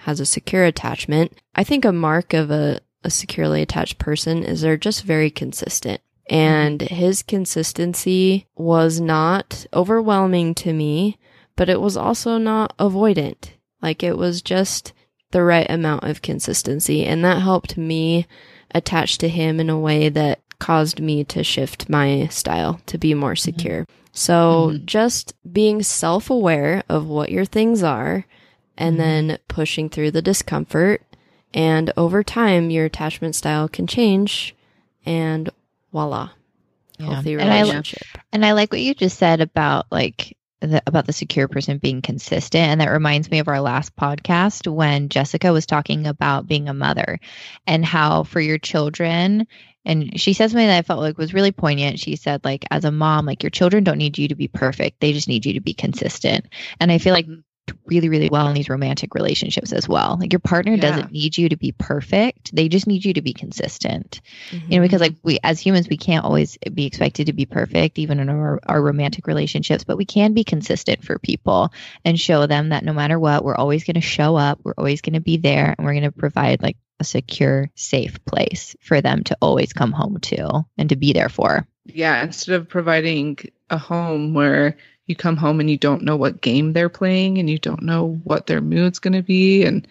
has 0.00 0.20
a 0.20 0.26
secure 0.26 0.64
attachment. 0.64 1.32
I 1.54 1.64
think 1.64 1.84
a 1.84 1.92
mark 1.92 2.34
of 2.34 2.50
a, 2.50 2.80
a 3.02 3.10
securely 3.10 3.62
attached 3.62 3.98
person 3.98 4.44
is 4.44 4.60
they're 4.60 4.76
just 4.76 5.02
very 5.02 5.30
consistent. 5.30 6.00
And 6.28 6.80
his 6.82 7.22
consistency 7.22 8.46
was 8.56 9.00
not 9.00 9.66
overwhelming 9.72 10.54
to 10.56 10.72
me, 10.72 11.18
but 11.54 11.68
it 11.68 11.80
was 11.80 11.96
also 11.96 12.36
not 12.36 12.76
avoidant. 12.78 13.50
Like 13.80 14.02
it 14.02 14.18
was 14.18 14.42
just 14.42 14.92
the 15.30 15.42
right 15.42 15.68
amount 15.70 16.04
of 16.04 16.22
consistency. 16.22 17.04
And 17.04 17.24
that 17.24 17.42
helped 17.42 17.76
me 17.76 18.26
attach 18.72 19.18
to 19.18 19.28
him 19.28 19.60
in 19.60 19.70
a 19.70 19.78
way 19.78 20.08
that 20.08 20.40
caused 20.58 21.00
me 21.00 21.22
to 21.24 21.44
shift 21.44 21.88
my 21.88 22.26
style 22.28 22.80
to 22.86 22.98
be 22.98 23.14
more 23.14 23.36
secure. 23.36 23.82
Mm-hmm. 23.82 23.92
So 24.12 24.70
mm-hmm. 24.72 24.86
just 24.86 25.34
being 25.50 25.82
self 25.82 26.30
aware 26.30 26.82
of 26.88 27.06
what 27.06 27.30
your 27.30 27.44
things 27.44 27.82
are 27.82 28.26
and 28.76 28.94
mm-hmm. 28.94 29.28
then 29.28 29.38
pushing 29.48 29.88
through 29.88 30.10
the 30.12 30.22
discomfort. 30.22 31.02
And 31.54 31.92
over 31.96 32.22
time, 32.22 32.70
your 32.70 32.86
attachment 32.86 33.34
style 33.34 33.68
can 33.68 33.86
change 33.86 34.54
and 35.06 35.48
voila, 35.96 36.28
yeah. 36.98 37.06
healthy 37.06 37.36
relationship. 37.36 38.02
And 38.12 38.20
I, 38.22 38.28
and 38.32 38.46
I 38.46 38.52
like 38.52 38.70
what 38.70 38.82
you 38.82 38.94
just 38.94 39.18
said 39.18 39.40
about 39.40 39.86
like 39.90 40.36
the, 40.60 40.82
about 40.86 41.06
the 41.06 41.12
secure 41.14 41.48
person 41.48 41.78
being 41.78 42.02
consistent. 42.02 42.68
And 42.68 42.80
that 42.80 42.90
reminds 42.90 43.30
me 43.30 43.38
of 43.38 43.48
our 43.48 43.60
last 43.60 43.96
podcast 43.96 44.70
when 44.70 45.08
Jessica 45.08 45.52
was 45.52 45.64
talking 45.64 46.06
about 46.06 46.46
being 46.46 46.68
a 46.68 46.74
mother 46.74 47.18
and 47.66 47.84
how 47.84 48.24
for 48.24 48.40
your 48.40 48.58
children, 48.58 49.46
and 49.86 50.20
she 50.20 50.32
said 50.32 50.50
something 50.50 50.66
that 50.66 50.78
I 50.78 50.82
felt 50.82 51.00
like 51.00 51.16
was 51.16 51.32
really 51.32 51.52
poignant. 51.52 52.00
She 52.00 52.16
said, 52.16 52.44
like, 52.44 52.64
as 52.70 52.84
a 52.84 52.90
mom, 52.90 53.24
like 53.24 53.42
your 53.44 53.50
children 53.50 53.84
don't 53.84 53.98
need 53.98 54.18
you 54.18 54.28
to 54.28 54.34
be 54.34 54.48
perfect. 54.48 55.00
They 55.00 55.12
just 55.12 55.28
need 55.28 55.46
you 55.46 55.54
to 55.54 55.60
be 55.60 55.74
consistent. 55.74 56.46
And 56.80 56.90
I 56.90 56.98
feel 56.98 57.14
like 57.14 57.26
mm-hmm. 57.26 57.40
Really 57.86 58.08
really 58.08 58.28
well 58.28 58.48
in 58.48 58.54
these 58.54 58.68
romantic 58.68 59.14
relationships 59.14 59.72
as 59.72 59.88
well 59.88 60.16
like 60.20 60.32
your 60.32 60.40
partner 60.40 60.74
yeah. 60.74 60.80
doesn't 60.80 61.12
need 61.12 61.36
you 61.36 61.48
to 61.48 61.56
be 61.56 61.72
perfect 61.72 62.54
they 62.54 62.68
just 62.68 62.86
need 62.86 63.04
you 63.04 63.14
to 63.14 63.22
be 63.22 63.32
consistent 63.32 64.20
mm-hmm. 64.50 64.72
you 64.72 64.78
know 64.78 64.84
because 64.84 65.00
like 65.00 65.14
we 65.22 65.38
as 65.42 65.60
humans 65.60 65.88
we 65.88 65.96
can't 65.96 66.24
always 66.24 66.58
be 66.72 66.86
expected 66.86 67.26
to 67.26 67.32
be 67.32 67.46
perfect 67.46 67.98
even 67.98 68.20
in 68.20 68.28
our, 68.28 68.60
our 68.66 68.82
romantic 68.82 69.26
relationships 69.26 69.84
but 69.84 69.96
we 69.96 70.04
can 70.04 70.32
be 70.32 70.44
consistent 70.44 71.04
for 71.04 71.18
people 71.18 71.72
and 72.04 72.18
show 72.18 72.46
them 72.46 72.70
that 72.70 72.84
no 72.84 72.92
matter 72.92 73.18
what 73.18 73.44
we're 73.44 73.56
always 73.56 73.84
going 73.84 73.94
to 73.94 74.00
show 74.00 74.36
up 74.36 74.58
we're 74.64 74.74
always 74.76 75.00
going 75.00 75.14
to 75.14 75.20
be 75.20 75.36
there 75.36 75.74
and 75.76 75.86
we're 75.86 75.94
going 75.94 76.02
to 76.04 76.12
provide 76.12 76.62
like 76.62 76.76
a 76.98 77.04
secure 77.04 77.70
safe 77.74 78.24
place 78.24 78.74
for 78.80 79.00
them 79.00 79.22
to 79.24 79.36
always 79.42 79.72
come 79.72 79.92
home 79.92 80.18
to 80.18 80.64
and 80.78 80.88
to 80.88 80.96
be 80.96 81.12
there 81.12 81.28
for 81.28 81.66
yeah 81.84 82.22
instead 82.22 82.54
of 82.54 82.68
providing 82.68 83.38
a 83.70 83.78
home 83.78 84.34
where 84.34 84.76
you 85.06 85.14
come 85.16 85.36
home 85.36 85.60
and 85.60 85.70
you 85.70 85.76
don't 85.76 86.02
know 86.02 86.16
what 86.16 86.40
game 86.40 86.72
they're 86.72 86.88
playing 86.88 87.38
and 87.38 87.48
you 87.48 87.58
don't 87.58 87.82
know 87.82 88.20
what 88.24 88.46
their 88.46 88.60
mood's 88.60 88.98
going 88.98 89.14
to 89.14 89.22
be 89.22 89.64
and 89.64 89.86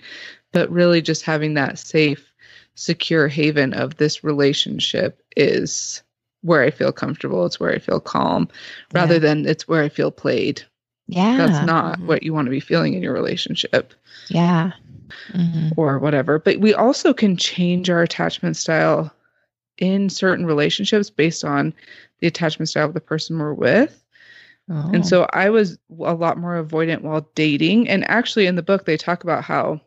but 0.52 0.70
really 0.70 1.02
just 1.02 1.24
having 1.24 1.54
that 1.54 1.78
safe 1.78 2.34
secure 2.76 3.28
haven 3.28 3.74
of 3.74 3.98
this 3.98 4.24
relationship 4.24 5.22
is 5.36 6.04
where 6.42 6.62
I 6.62 6.70
feel 6.70 6.92
comfortable. 6.92 7.46
It's 7.46 7.60
where 7.60 7.74
I 7.74 7.80
feel 7.80 8.00
calm 8.00 8.48
rather 8.94 9.16
yeah. 9.16 9.20
than 9.20 9.46
it's 9.48 9.68
where 9.68 9.82
I 9.82 9.90
feel 9.90 10.12
played. 10.12 10.62
Yeah. 11.08 11.38
That's 11.38 11.66
not 11.66 11.98
mm-hmm. 11.98 12.08
what 12.08 12.24
you 12.24 12.34
want 12.34 12.46
to 12.46 12.52
be 12.52 12.60
feeling 12.60 12.94
in 12.94 13.02
your 13.02 13.14
relationship. 13.14 13.94
Yeah. 14.30 14.72
Mm-hmm. 15.34 15.70
Or 15.78 16.00
whatever. 16.00 16.40
But 16.40 16.60
we 16.60 16.74
also 16.74 17.14
can 17.14 17.36
change 17.38 17.90
our 17.90 18.02
attachment 18.02 18.58
style 18.58 19.12
in 19.78 20.10
certain 20.10 20.46
relationships 20.46 21.10
based 21.10 21.44
on 21.44 21.74
the 22.20 22.28
attachment 22.28 22.70
style 22.70 22.88
of 22.88 22.94
the 22.94 23.02
person 23.02 23.40
we're 23.40 23.54
with. 23.54 24.05
Oh. 24.70 24.92
And 24.94 25.06
so 25.06 25.28
I 25.32 25.50
was 25.50 25.78
a 26.00 26.14
lot 26.14 26.38
more 26.38 26.64
avoidant 26.64 27.02
while 27.02 27.30
dating. 27.36 27.88
And 27.88 28.10
actually, 28.10 28.48
in 28.48 28.56
the 28.56 28.64
book, 28.64 28.86
they 28.86 28.98
talk 28.98 29.24
about 29.24 29.44
how 29.44 29.80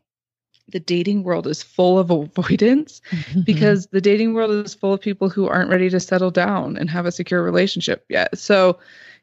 the 0.68 0.80
dating 0.80 1.24
world 1.24 1.46
is 1.46 1.62
full 1.62 1.98
of 1.98 2.10
avoidance 2.38 3.00
because 3.44 3.86
the 3.92 4.00
dating 4.00 4.34
world 4.34 4.50
is 4.64 4.74
full 4.74 4.92
of 4.92 5.00
people 5.00 5.28
who 5.28 5.48
aren't 5.48 5.70
ready 5.70 5.90
to 5.90 6.00
settle 6.00 6.30
down 6.30 6.76
and 6.76 6.90
have 6.90 7.06
a 7.06 7.12
secure 7.12 7.42
relationship 7.42 8.04
yet. 8.08 8.38
So 8.38 8.78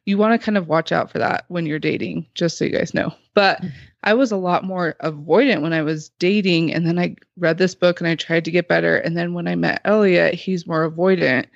you 0.06 0.18
want 0.18 0.40
to 0.40 0.44
kind 0.44 0.58
of 0.58 0.68
watch 0.68 0.92
out 0.92 1.12
for 1.12 1.20
that 1.20 1.46
when 1.48 1.66
you're 1.66 1.80
dating, 1.80 2.28
just 2.36 2.58
so 2.58 2.66
you 2.66 2.72
guys 2.72 2.94
know. 2.94 3.14
But 3.34 3.62
mm. 3.62 3.72
I 4.04 4.14
was 4.14 4.32
a 4.32 4.38
lot 4.38 4.64
more 4.64 4.96
avoidant 5.02 5.62
when 5.62 5.74
I 5.74 5.82
was 5.82 6.10
dating. 6.20 6.74
And 6.74 6.86
then 6.86 7.00
I 7.00 7.16
read 7.38 7.58
this 7.58 7.74
book 7.74 8.00
and 8.00 8.08
I 8.08 8.16
tried 8.16 8.46
to 8.46 8.52
get 8.52 8.68
better. 8.68 8.98
And 8.98 9.18
then 9.18 9.34
when 9.34 9.48
I 9.48 9.56
met 9.56 9.82
Elliot, 9.84 10.36
he's 10.36 10.68
more 10.68 10.90
avoidant 10.90 11.48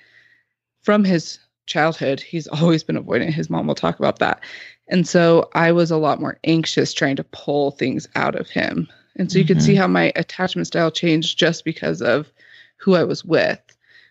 from 0.81 1.03
his 1.03 1.37
childhood, 1.69 2.19
he's 2.19 2.47
always 2.61 2.83
been 2.83 3.01
avoidant. 3.01 3.33
His 3.33 3.49
mom 3.49 3.67
will 3.67 3.75
talk 3.75 3.99
about 3.99 4.19
that. 4.19 4.41
And 4.87 5.07
so 5.07 5.49
I 5.53 5.71
was 5.71 5.91
a 5.91 5.97
lot 5.97 6.19
more 6.19 6.39
anxious 6.43 6.93
trying 6.93 7.15
to 7.17 7.23
pull 7.23 7.71
things 7.71 8.07
out 8.15 8.35
of 8.35 8.49
him. 8.49 8.87
And 9.15 9.31
so 9.31 9.37
you 9.37 9.45
mm-hmm. 9.45 9.53
can 9.53 9.61
see 9.61 9.75
how 9.75 9.87
my 9.87 10.11
attachment 10.15 10.67
style 10.67 10.91
changed 10.91 11.37
just 11.37 11.63
because 11.63 12.01
of 12.01 12.31
who 12.77 12.95
I 12.95 13.03
was 13.03 13.23
with, 13.23 13.59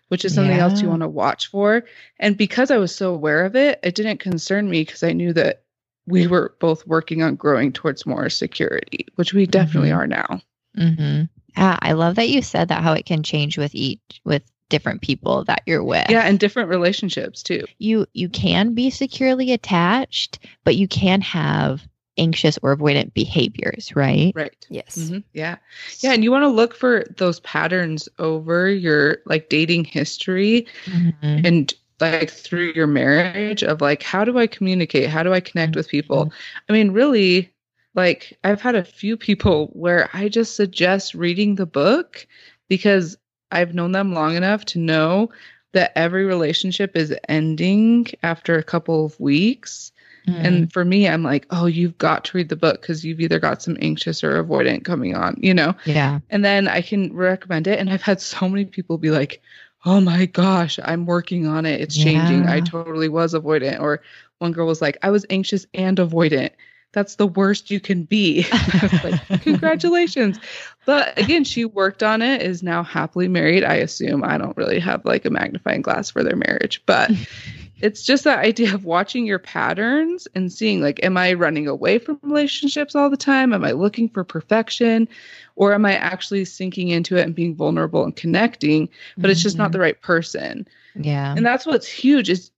which 0.07 0.23
is 0.23 0.33
something 0.33 0.55
yeah. 0.55 0.63
else 0.63 0.81
you 0.81 0.87
want 0.87 1.01
to 1.01 1.07
watch 1.07 1.47
for. 1.47 1.83
And 2.19 2.37
because 2.37 2.71
I 2.71 2.77
was 2.77 2.95
so 2.95 3.13
aware 3.13 3.43
of 3.43 3.55
it, 3.55 3.79
it 3.83 3.95
didn't 3.95 4.19
concern 4.19 4.69
me 4.69 4.81
because 4.81 5.03
I 5.03 5.11
knew 5.11 5.33
that 5.33 5.63
we 6.05 6.27
were 6.27 6.55
both 6.59 6.87
working 6.87 7.21
on 7.21 7.35
growing 7.35 7.71
towards 7.71 8.05
more 8.05 8.29
security, 8.29 9.07
which 9.15 9.33
we 9.33 9.45
definitely 9.45 9.89
mm-hmm. 9.89 9.99
are 9.99 10.07
now. 10.07 10.41
Mm-hmm. 10.77 11.23
Yeah, 11.57 11.77
I 11.81 11.93
love 11.93 12.15
that 12.15 12.29
you 12.29 12.41
said 12.41 12.69
that 12.69 12.83
how 12.83 12.93
it 12.93 13.05
can 13.05 13.23
change 13.23 13.57
with 13.57 13.75
each 13.75 13.99
with 14.23 14.43
different 14.69 15.01
people 15.01 15.43
that 15.45 15.63
you're 15.65 15.83
with. 15.83 16.09
Yeah, 16.09 16.21
and 16.21 16.39
different 16.39 16.69
relationships 16.69 17.43
too. 17.43 17.65
You 17.77 18.05
you 18.13 18.29
can 18.29 18.73
be 18.73 18.89
securely 18.89 19.51
attached, 19.51 20.39
but 20.63 20.75
you 20.75 20.87
can 20.87 21.21
have 21.21 21.87
anxious 22.17 22.59
or 22.61 22.75
avoidant 22.75 23.13
behaviors, 23.13 23.95
right? 23.95 24.31
Right. 24.35 24.67
Yes. 24.69 24.97
Mm-hmm. 24.97 25.19
Yeah. 25.33 25.57
Yeah, 25.99 26.13
and 26.13 26.23
you 26.23 26.31
want 26.31 26.43
to 26.43 26.49
look 26.49 26.75
for 26.75 27.05
those 27.17 27.39
patterns 27.39 28.09
over 28.19 28.69
your 28.69 29.19
like 29.25 29.49
dating 29.49 29.85
history 29.85 30.67
mm-hmm. 30.85 31.45
and 31.45 31.73
like 31.99 32.29
through 32.29 32.73
your 32.75 32.87
marriage 32.87 33.63
of 33.63 33.81
like 33.81 34.03
how 34.03 34.23
do 34.23 34.37
I 34.37 34.47
communicate? 34.47 35.09
How 35.09 35.23
do 35.23 35.33
I 35.33 35.39
connect 35.39 35.71
mm-hmm. 35.71 35.79
with 35.79 35.89
people? 35.89 36.25
Mm-hmm. 36.25 36.59
I 36.69 36.73
mean, 36.73 36.91
really 36.91 37.51
like 37.95 38.37
I've 38.43 38.61
had 38.61 38.75
a 38.75 38.83
few 38.83 39.17
people 39.17 39.67
where 39.73 40.09
I 40.13 40.29
just 40.29 40.55
suggest 40.55 41.15
reading 41.15 41.55
the 41.55 41.65
book 41.65 42.27
because 42.67 43.17
I've 43.51 43.73
known 43.73 43.91
them 43.91 44.13
long 44.13 44.35
enough 44.35 44.65
to 44.65 44.79
know 44.79 45.31
that 45.71 45.91
every 45.95 46.25
relationship 46.25 46.95
is 46.95 47.15
ending 47.27 48.07
after 48.23 48.57
a 48.57 48.63
couple 48.63 49.05
of 49.05 49.19
weeks. 49.19 49.91
Mm. 50.27 50.45
And 50.45 50.73
for 50.73 50.83
me, 50.83 51.07
I'm 51.07 51.23
like, 51.23 51.45
oh, 51.51 51.65
you've 51.65 51.97
got 51.97 52.25
to 52.25 52.37
read 52.37 52.49
the 52.49 52.55
book 52.55 52.81
because 52.81 53.05
you've 53.05 53.21
either 53.21 53.39
got 53.39 53.61
some 53.61 53.77
anxious 53.81 54.23
or 54.23 54.43
avoidant 54.43 54.83
coming 54.83 55.15
on, 55.15 55.37
you 55.39 55.53
know? 55.53 55.75
Yeah. 55.85 56.19
And 56.29 56.43
then 56.43 56.67
I 56.67 56.81
can 56.81 57.13
recommend 57.13 57.67
it. 57.67 57.79
And 57.79 57.89
I've 57.89 58.01
had 58.01 58.19
so 58.19 58.49
many 58.49 58.65
people 58.65 58.97
be 58.97 59.11
like, 59.11 59.41
oh 59.85 60.01
my 60.01 60.25
gosh, 60.25 60.79
I'm 60.83 61.05
working 61.05 61.47
on 61.47 61.65
it. 61.65 61.81
It's 61.81 61.97
yeah. 61.97 62.05
changing. 62.05 62.47
I 62.47 62.59
totally 62.59 63.09
was 63.09 63.33
avoidant. 63.33 63.79
Or 63.79 64.01
one 64.39 64.51
girl 64.51 64.67
was 64.67 64.81
like, 64.81 64.97
I 65.03 65.11
was 65.11 65.25
anxious 65.29 65.65
and 65.73 65.97
avoidant 65.97 66.51
that's 66.91 67.15
the 67.15 67.27
worst 67.27 67.69
you 67.69 67.79
can 67.79 68.03
be. 68.03 68.45
like, 69.03 69.27
congratulations. 69.41 70.39
But 70.85 71.17
again, 71.19 71.43
she 71.43 71.65
worked 71.65 72.01
on 72.01 72.21
it, 72.21 72.41
is 72.41 72.63
now 72.63 72.83
happily 72.83 73.27
married. 73.27 73.63
I 73.63 73.75
assume 73.75 74.23
I 74.23 74.37
don't 74.37 74.57
really 74.57 74.79
have 74.79 75.05
like 75.05 75.25
a 75.25 75.29
magnifying 75.29 75.81
glass 75.81 76.09
for 76.09 76.23
their 76.23 76.35
marriage, 76.35 76.81
but 76.85 77.11
it's 77.81 78.03
just 78.03 78.23
that 78.23 78.39
idea 78.39 78.73
of 78.73 78.85
watching 78.85 79.25
your 79.25 79.39
patterns 79.39 80.27
and 80.33 80.51
seeing 80.51 80.81
like, 80.81 81.03
am 81.03 81.15
I 81.15 81.33
running 81.33 81.67
away 81.67 81.99
from 81.99 82.19
relationships 82.23 82.95
all 82.95 83.09
the 83.09 83.17
time? 83.17 83.53
Am 83.53 83.63
I 83.63 83.71
looking 83.71 84.09
for 84.09 84.23
perfection? 84.23 85.07
Or 85.55 85.73
am 85.73 85.85
I 85.85 85.93
actually 85.95 86.45
sinking 86.45 86.89
into 86.89 87.17
it 87.17 87.25
and 87.25 87.35
being 87.35 87.55
vulnerable 87.55 88.03
and 88.03 88.15
connecting, 88.15 88.89
but 89.17 89.29
it's 89.29 89.43
just 89.43 89.57
not 89.57 89.65
mm-hmm. 89.65 89.73
the 89.73 89.79
right 89.79 90.01
person? 90.01 90.67
Yeah. 90.95 91.33
And 91.35 91.45
that's 91.45 91.65
what's 91.65 91.87
huge 91.87 92.29
is 92.29 92.51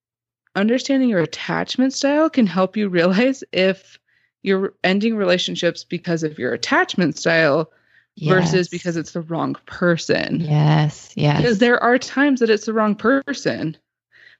understanding 0.55 1.09
your 1.09 1.21
attachment 1.21 1.93
style 1.93 2.29
can 2.29 2.45
help 2.45 2.77
you 2.77 2.89
realize 2.89 3.43
if 3.51 3.99
you're 4.43 4.73
ending 4.83 5.15
relationships 5.15 5.83
because 5.83 6.23
of 6.23 6.39
your 6.39 6.53
attachment 6.53 7.17
style 7.17 7.71
yes. 8.15 8.33
versus 8.33 8.67
because 8.67 8.97
it's 8.97 9.11
the 9.11 9.21
wrong 9.21 9.55
person. 9.65 10.41
Yes, 10.41 11.13
yes. 11.15 11.37
Because 11.37 11.59
there 11.59 11.81
are 11.81 11.97
times 11.97 12.39
that 12.39 12.49
it's 12.49 12.65
the 12.65 12.73
wrong 12.73 12.95
person. 12.95 13.77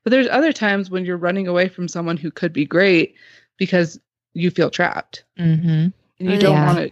But 0.03 0.11
there's 0.11 0.27
other 0.27 0.51
times 0.51 0.89
when 0.89 1.05
you're 1.05 1.17
running 1.17 1.47
away 1.47 1.69
from 1.69 1.87
someone 1.87 2.17
who 2.17 2.31
could 2.31 2.51
be 2.51 2.65
great 2.65 3.15
because 3.57 3.99
you 4.33 4.49
feel 4.49 4.71
trapped. 4.71 5.23
Mm-hmm. 5.37 5.67
And 5.67 5.93
you 6.19 6.39
don't 6.39 6.53
yeah. 6.53 6.65
want 6.65 6.77
to 6.79 6.91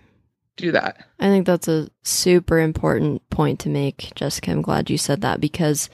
do 0.57 0.71
that. 0.73 1.05
I 1.19 1.27
think 1.27 1.47
that's 1.47 1.67
a 1.67 1.89
super 2.03 2.59
important 2.59 3.27
point 3.29 3.59
to 3.61 3.69
make, 3.69 4.11
Jessica. 4.15 4.51
I'm 4.51 4.61
glad 4.61 4.89
you 4.89 4.97
said 4.97 5.21
that 5.21 5.41
because 5.41 5.89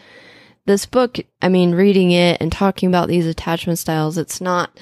this 0.66 0.86
book, 0.86 1.20
I 1.42 1.48
mean, 1.48 1.76
reading 1.76 2.12
it 2.12 2.42
and 2.42 2.52
talking 2.52 2.90
about 2.90 3.08
these 3.08 3.28
attachment 3.28 3.80
styles, 3.80 4.18
it's 4.18 4.42
not, 4.42 4.78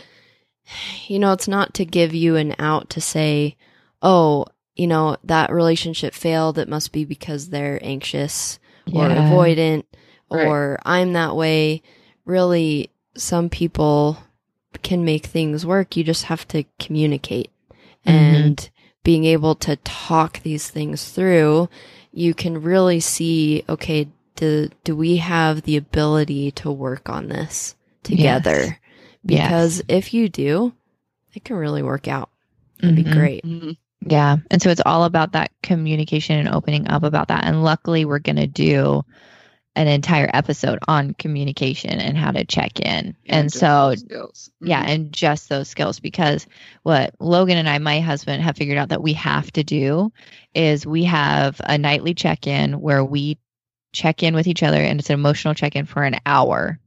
you 1.08 1.20
know, 1.20 1.34
it's 1.34 1.48
not 1.48 1.74
to 1.76 1.86
give 1.86 2.14
you 2.14 2.36
an 2.36 2.56
out 2.60 2.90
to 2.92 3.02
say, 3.02 3.56
oh, 4.02 4.46
you 4.76 4.88
know, 4.88 5.18
that 5.24 5.52
relationship 5.52 6.14
failed. 6.14 6.58
It 6.58 6.70
must 6.70 6.92
be 6.92 7.06
because 7.06 7.50
they're 7.50 7.80
anxious 7.82 8.60
or 8.88 9.08
Yeah. 9.08 9.30
avoidant 9.30 9.84
Right. 10.32 10.48
or 10.48 10.80
I'm 10.86 11.14
that 11.14 11.36
way. 11.36 11.82
Really, 12.26 12.90
some 13.16 13.50
people 13.50 14.18
can 14.82 15.06
make 15.06 15.26
things 15.28 15.66
work. 15.66 15.96
You 15.96 16.04
just 16.04 16.24
have 16.24 16.48
to 16.50 16.64
communicate 16.80 17.52
mm-hmm. 18.06 18.10
and 18.10 18.70
being 19.04 19.26
able 19.26 19.56
to 19.56 19.76
talk 19.78 20.42
these 20.42 20.70
things 20.70 21.10
through, 21.10 21.70
you 22.12 22.34
can 22.34 22.62
really 22.62 23.00
see, 23.00 23.64
okay, 23.68 24.08
do, 24.36 24.70
do 24.84 24.96
we 24.96 25.18
have 25.18 25.64
the 25.64 25.78
ability 25.78 26.52
to 26.52 26.72
work 26.72 27.10
on 27.10 27.28
this 27.28 27.76
together? 28.02 28.58
Yes. 28.64 28.74
Because 29.26 29.82
if 29.88 30.14
you 30.14 30.30
do, 30.30 30.74
it 31.34 31.44
can 31.44 31.56
really 31.56 31.84
work 31.84 32.08
out. 32.08 32.30
It'd 32.80 32.96
be 32.96 33.04
Mhm. 33.04 33.14
great. 33.14 33.44
Mhm. 33.46 33.78
Yeah. 34.06 34.38
And 34.52 34.62
so 34.62 34.70
it's 34.70 34.82
all 34.86 35.06
about 35.06 35.32
that 35.32 35.52
communication 35.62 36.38
and 36.38 36.50
opening 36.50 36.88
up 36.90 37.04
about 37.04 37.30
that. 37.30 37.46
And 37.46 37.64
luckily, 37.64 38.04
we're 38.06 38.20
going 38.20 38.36
to 38.36 38.48
do 38.48 39.04
an 39.76 39.88
entire 39.88 40.30
episode 40.34 40.78
on 40.88 41.14
communication 41.16 42.00
and 42.00 42.16
how 42.18 42.32
to 42.32 42.44
check 42.46 42.80
in. 42.82 43.16
And, 43.28 43.46
just 43.50 43.60
so, 43.60 43.90
those 43.90 44.00
skills. 44.02 44.50
yeah, 44.62 44.84
and 44.86 45.12
just 45.12 45.50
those 45.50 45.68
skills 45.68 46.00
because 46.00 46.46
what 46.84 47.16
Logan 47.20 47.58
and 47.58 47.68
I, 47.68 47.80
my 47.80 48.00
husband, 48.02 48.44
have 48.44 48.56
figured 48.58 48.78
out 48.78 48.90
that 48.90 49.02
we 49.02 49.14
have 49.14 49.52
to 49.54 49.64
do 49.64 50.12
is 50.54 50.86
we 50.86 51.06
have 51.06 51.60
a 51.64 51.78
nightly 51.78 52.14
check 52.14 52.46
in 52.46 52.82
where 52.82 53.04
we 53.04 53.38
check 53.94 54.22
in 54.22 54.36
with 54.36 54.46
each 54.48 54.62
other 54.62 54.78
and 54.82 55.00
it's 55.00 55.10
an 55.10 55.16
emotional 55.16 55.54
check 55.56 55.76
in 55.76 55.86
for 55.86 56.04
an 56.04 56.18
hour. 56.26 56.78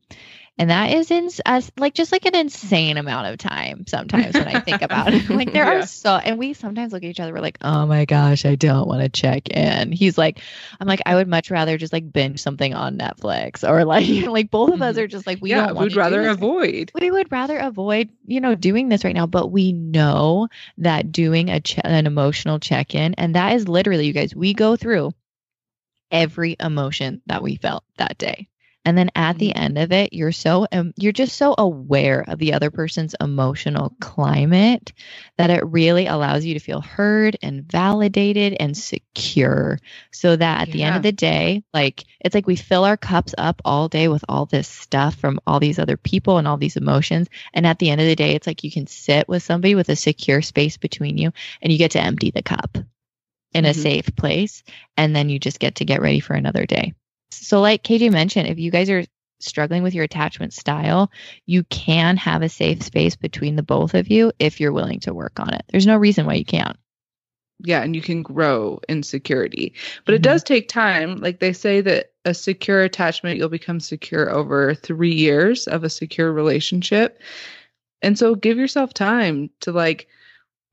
And 0.59 0.71
that 0.71 0.91
is 0.93 1.11
in 1.11 1.29
us 1.45 1.71
like 1.77 1.93
just 1.93 2.13
like 2.13 2.25
an 2.25 2.35
insane 2.35 2.97
amount 2.97 3.27
of 3.27 3.37
time 3.39 3.85
sometimes 3.87 4.39
when 4.39 4.49
I 4.49 4.61
think 4.61 4.81
about 4.81 5.13
it. 5.13 5.29
Like 5.29 5.53
there 5.53 5.65
Yeah. 5.67 5.79
are 5.81 5.83
so 5.83 6.17
and 6.17 6.39
we 6.39 6.55
sometimes 6.55 6.93
look 6.95 7.03
at 7.05 7.11
each 7.11 7.21
other, 7.21 7.35
we're 7.35 7.41
like, 7.41 7.59
oh 7.61 7.85
my 7.85 8.07
gosh, 8.07 8.47
I 8.47 8.55
don't 8.55 8.89
want 8.89 9.03
to 9.03 9.09
check 9.11 9.51
in. 9.51 9.93
He's 9.93 10.17
like, 10.17 10.41
I'm 10.81 10.87
like, 10.89 11.03
I 11.05 11.15
would 11.15 11.29
much 11.29 11.51
rather 11.51 11.77
just 11.77 11.93
like 11.93 12.11
binge 12.11 12.41
something 12.41 12.73
on 12.73 12.97
Netflix 12.97 13.69
or 13.69 13.85
like 13.85 14.09
like 14.27 14.51
both 14.51 14.73
of 14.73 14.81
us 14.81 14.97
Mhm. 14.97 15.03
are 15.03 15.07
just 15.07 15.27
like 15.27 15.39
we 15.43 15.51
yeah, 15.51 15.67
don't 15.67 15.75
want 15.77 15.89
we'd 15.91 15.97
rather 15.97 16.27
avoid. 16.29 16.91
we 16.99 17.11
would 17.11 17.31
rather 17.31 17.59
avoid 17.59 18.09
you 18.25 18.41
know 18.41 18.55
doing 18.55 18.89
this 18.89 19.05
right 19.05 19.15
now 19.15 19.27
but 19.27 19.49
we 19.49 19.73
know 19.73 20.49
that 20.79 21.13
doing 21.13 21.51
a 21.51 21.61
che- 21.61 21.83
an 21.85 22.07
emotional 22.07 22.59
check-in 22.59 23.13
and 23.15 23.35
that 23.35 23.55
is 23.55 23.69
literally 23.69 24.07
you 24.07 24.13
guys 24.15 24.35
we 24.35 24.55
go 24.55 24.75
through 24.77 25.13
every 26.11 26.57
emotion 26.61 27.21
that 27.27 27.43
we 27.43 27.57
felt 27.57 27.85
that 27.99 28.17
day 28.17 28.49
and 28.87 28.97
then 28.97 29.11
at 29.17 29.37
the 29.39 29.55
end 29.55 29.77
of 29.77 29.93
it 29.93 30.13
you're 30.13 30.33
so 30.33 30.67
um, 30.73 30.95
you're 30.97 31.13
just 31.13 31.37
so 31.37 31.55
aware 31.59 32.25
of 32.29 32.39
the 32.39 32.55
other 32.55 32.71
person's 32.71 33.15
emotional 33.21 33.93
climate 34.01 34.93
that 35.37 35.51
it 35.51 35.67
really 35.67 36.07
allows 36.07 36.45
you 36.45 36.55
to 36.55 36.61
feel 36.61 36.81
heard 36.81 37.37
and 37.43 37.71
validated 37.71 38.57
and 38.59 38.77
secure. 38.77 39.79
So 40.13 40.37
that 40.37 40.63
at 40.63 40.71
the 40.73 40.83
end 40.85 40.97
of 40.97 41.03
the 41.03 41.13
day 41.13 41.65
like 41.75 42.05
it's 42.21 42.35
like 42.35 42.47
we 42.47 42.57
fill 42.57 42.85
our 42.85 42.97
cups 42.97 43.35
up 43.37 43.61
all 43.65 43.89
day 43.89 44.09
with 44.09 44.25
all 44.29 44.47
this 44.47 44.69
stuff 44.69 45.17
from 45.17 45.41
all 45.47 45.61
these 45.61 45.79
other 45.79 45.97
people 45.97 46.39
and 46.39 46.47
all 46.47 46.57
these 46.57 46.77
emotions. 46.77 47.29
And 47.53 47.67
at 47.67 47.79
the 47.79 47.91
end 47.91 48.01
of 48.01 48.07
the 48.07 48.17
day 48.17 48.35
it's 48.35 48.47
like 48.47 48.63
you 48.65 48.71
can 48.71 48.87
sit 48.87 49.29
with 49.29 49.43
somebody 49.43 49.75
with 49.75 49.89
a 49.89 49.97
secure 49.97 50.43
space 50.43 50.77
between 50.77 51.19
you 51.19 51.33
and 51.61 51.73
you 51.73 51.79
get 51.79 51.91
to 51.91 52.01
empty 52.01 52.31
the 52.31 52.43
cup 52.43 52.79
in 53.53 53.65
a 53.65 53.71
Mhm. 53.71 53.83
safe 53.83 54.15
place. 54.15 54.63
And 54.97 55.15
then 55.15 55.29
you 55.29 55.41
just 55.41 55.59
get 55.59 55.77
to 55.77 55.85
get 55.85 56.01
ready 56.01 56.21
for 56.21 56.35
another 56.35 56.67
day 56.67 56.95
so 57.31 57.61
like 57.61 57.83
KJ 57.83 58.11
mentioned 58.11 58.49
if 58.49 58.59
you 58.59 58.71
guys 58.71 58.91
are 58.91 59.05
struggling 59.41 59.83
with 59.83 59.95
your 59.95 60.05
attachment 60.05 60.55
style 60.55 61.11
you 61.45 61.63
can 61.65 62.17
have 62.17 62.43
a 62.43 62.49
safe 62.49 62.83
space 62.83 63.17
between 63.17 63.55
the 63.57 63.63
both 63.63 63.95
of 63.95 64.09
you 64.09 64.33
if 64.39 64.61
you're 64.61 64.73
willing 64.73 65.01
to 65.01 65.13
work 65.13 65.39
on 65.39 65.53
it 65.53 65.63
there's 65.71 65.87
no 65.87 65.97
reason 65.97 66.25
why 66.27 66.35
you 66.35 66.45
can't 66.45 66.77
Yeah, 67.65 67.83
and 67.83 67.95
you 67.97 68.03
can 68.03 68.23
grow 68.23 68.81
in 68.89 69.03
security. 69.03 69.73
But 70.05 70.15
it 70.15 70.19
Mhm. 70.21 70.25
does 70.25 70.43
take 70.43 70.69
time. 70.69 71.17
Like 71.17 71.39
they 71.41 71.53
say 71.55 71.81
that 71.83 72.13
a 72.25 72.35
secure 72.35 72.83
attachment, 72.83 73.39
you'll 73.39 73.49
become 73.49 73.81
secure 73.81 74.31
over 74.31 74.75
three 74.75 75.15
years 75.15 75.67
of 75.67 75.83
a 75.85 75.89
secure 75.89 76.31
relationship. 76.33 77.21
And 78.03 78.19
so 78.19 78.35
give 78.35 78.59
yourself 78.59 78.93
time 78.95 79.51
to 79.61 79.73
like, 79.73 80.07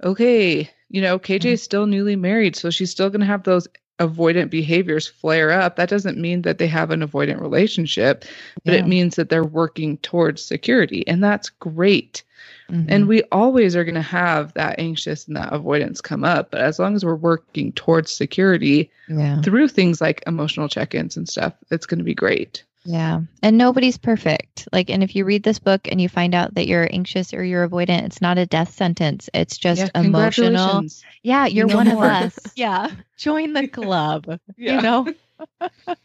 okay, 0.03 0.69
you 0.89 1.01
know, 1.01 1.19
KJ 1.19 1.53
is 1.53 1.63
still 1.63 1.85
newly 1.85 2.15
married, 2.15 2.55
so 2.55 2.69
she's 2.69 2.91
still 2.91 3.09
going 3.09 3.21
to 3.21 3.27
have 3.27 3.43
those 3.43 3.67
avoidant 4.07 4.49
behaviors 4.49 5.07
flare 5.07 5.51
up. 5.51 5.75
That 5.75 5.89
doesn't 5.89 6.17
mean 6.17 6.41
that 6.43 6.57
they 6.57 6.67
have 6.67 6.91
an 6.91 7.01
avoidant 7.01 7.39
relationship, 7.41 8.25
but 8.65 8.73
Yeah. 8.73 8.79
it 8.79 8.87
means 8.87 9.15
that 9.15 9.29
they're 9.29 9.43
working 9.43 9.97
towards 9.97 10.43
security. 10.43 11.07
And 11.07 11.23
that's 11.23 11.49
great. 11.49 12.23
Mhm. 12.69 12.85
And 12.87 13.07
we 13.07 13.23
always 13.31 13.75
are 13.75 13.83
going 13.83 13.95
to 13.95 14.01
have 14.01 14.53
that 14.53 14.79
anxious 14.79 15.27
and 15.27 15.35
that 15.35 15.51
avoidance 15.53 16.01
come 16.01 16.23
up. 16.23 16.51
But 16.51 16.61
as 16.61 16.79
long 16.79 16.95
as 16.95 17.03
we're 17.03 17.15
working 17.15 17.71
towards 17.73 18.11
security 18.11 18.89
yeah 19.09 19.41
through 19.41 19.67
things 19.67 19.99
like 19.99 20.23
emotional 20.27 20.69
check 20.69 20.95
ins 20.95 21.17
and 21.17 21.27
stuff, 21.27 21.53
it's 21.71 21.85
going 21.85 21.99
to 21.99 22.03
be 22.05 22.15
great. 22.15 22.63
Yeah. 22.85 23.21
And 23.41 23.57
nobody's 23.57 23.97
perfect. 23.97 24.67
Like, 24.73 24.89
and 24.89 25.01
if 25.03 25.15
you 25.15 25.23
read 25.25 25.43
this 25.43 25.59
book 25.59 25.87
and 25.89 26.01
you 26.01 26.09
find 26.09 26.35
out 26.35 26.53
that 26.55 26.67
you're 26.67 26.87
anxious 26.91 27.33
or 27.33 27.43
you're 27.43 27.67
avoidant, 27.67 28.03
it's 28.03 28.21
not 28.21 28.37
a 28.37 28.45
death 28.45 28.73
sentence. 28.73 29.29
It's 29.33 29.57
just 29.57 29.79
Yeah, 29.81 29.89
emotional. 30.01 30.49
congratulations. 30.51 31.03
Yeah, 31.23 31.45
you're 31.45 31.67
know 31.67 31.77
one 31.77 31.87
more. 31.87 32.05
of 32.05 32.11
us. 32.11 32.37
Yeah. 32.55 32.91
Join 33.17 33.53
the 33.53 33.67
club. 33.69 34.37
Yeah. 34.57 34.75
You 34.75 34.81
know? 34.81 35.13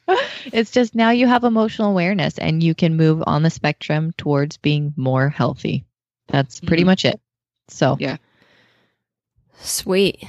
it's 0.53 0.71
just 0.71 0.95
now 0.95 1.11
you 1.11 1.27
have 1.27 1.43
emotional 1.45 1.91
awareness 1.91 2.38
and 2.38 2.62
you 2.62 2.75
can 2.75 2.97
move 2.97 3.23
on 3.27 3.43
the 3.43 3.51
spectrum 3.51 4.12
towards 4.17 4.57
being 4.57 4.95
more 4.97 5.29
healthy. 5.29 5.85
That's 6.29 6.61
pretty 6.61 6.85
Mhm. 6.85 6.87
much 6.87 7.05
it. 7.05 7.21
So, 7.69 7.97
Yeah. 7.99 8.19
Sweet. 9.61 10.23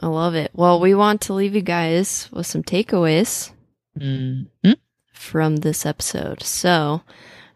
I 0.00 0.06
love 0.06 0.34
it. 0.34 0.50
Well, 0.54 0.80
we 0.80 0.94
want 0.94 1.22
to 1.22 1.34
leave 1.34 1.54
you 1.54 1.62
guys 1.62 2.28
with 2.32 2.46
some 2.46 2.62
takeaways 2.62 3.50
Mhm. 3.98 4.46
From 5.16 5.56
this 5.56 5.84
episode. 5.86 6.42
So 6.42 7.02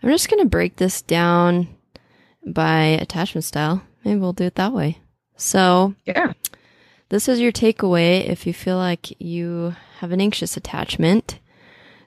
I'm 0.02 0.08
just 0.10 0.28
going 0.30 0.42
to 0.42 0.48
break 0.48 0.76
this 0.76 1.02
down 1.02 1.68
by 2.46 2.82
attachment 2.84 3.44
style. 3.44 3.82
Maybe 4.04 4.18
we'll 4.18 4.32
do 4.32 4.44
it 4.44 4.54
that 4.56 4.72
way. 4.72 4.98
So 5.36 5.94
Yeah. 6.06 6.32
this 7.10 7.28
is 7.28 7.38
your 7.40 7.52
takeaway 7.52 8.26
if 8.26 8.46
you 8.46 8.52
feel 8.54 8.76
like 8.76 9.20
you 9.20 9.76
have 9.98 10.10
an 10.12 10.20
anxious 10.20 10.56
attachment. 10.56 11.38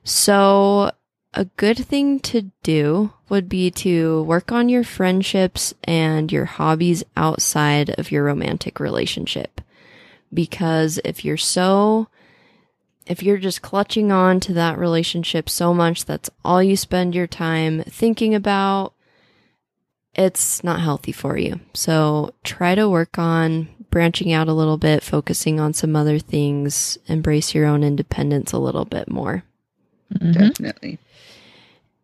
So, 0.03 0.91
a 1.33 1.45
good 1.45 1.77
thing 1.77 2.19
to 2.21 2.51
do 2.61 3.13
would 3.29 3.47
be 3.49 3.71
to 3.71 4.21
work 4.23 4.51
on 4.51 4.69
your 4.69 4.83
friendships 4.83 5.73
and 5.85 6.31
your 6.31 6.45
hobbies 6.45 7.03
outside 7.15 7.89
of 7.97 8.11
your 8.11 8.23
romantic 8.25 8.79
relationship. 8.79 9.61
Because 10.33 10.99
if 11.05 11.23
you're 11.23 11.37
so, 11.37 12.07
if 13.05 13.21
you're 13.21 13.37
just 13.37 13.61
clutching 13.61 14.11
on 14.11 14.39
to 14.41 14.53
that 14.53 14.77
relationship 14.77 15.49
so 15.49 15.73
much, 15.73 16.05
that's 16.05 16.29
all 16.43 16.63
you 16.63 16.75
spend 16.75 17.13
your 17.15 17.27
time 17.27 17.83
thinking 17.83 18.33
about, 18.33 18.93
it's 20.15 20.63
not 20.63 20.79
healthy 20.79 21.11
for 21.11 21.37
you. 21.37 21.59
So 21.73 22.33
try 22.43 22.75
to 22.75 22.89
work 22.89 23.17
on 23.17 23.67
branching 23.89 24.31
out 24.31 24.47
a 24.47 24.53
little 24.53 24.77
bit, 24.77 25.03
focusing 25.03 25.59
on 25.59 25.73
some 25.73 25.95
other 25.95 26.19
things, 26.19 26.97
embrace 27.07 27.53
your 27.53 27.65
own 27.65 27.83
independence 27.83 28.51
a 28.51 28.59
little 28.59 28.85
bit 28.85 29.09
more. 29.09 29.43
Mhm. 30.13 30.33
Definitely. 30.33 30.99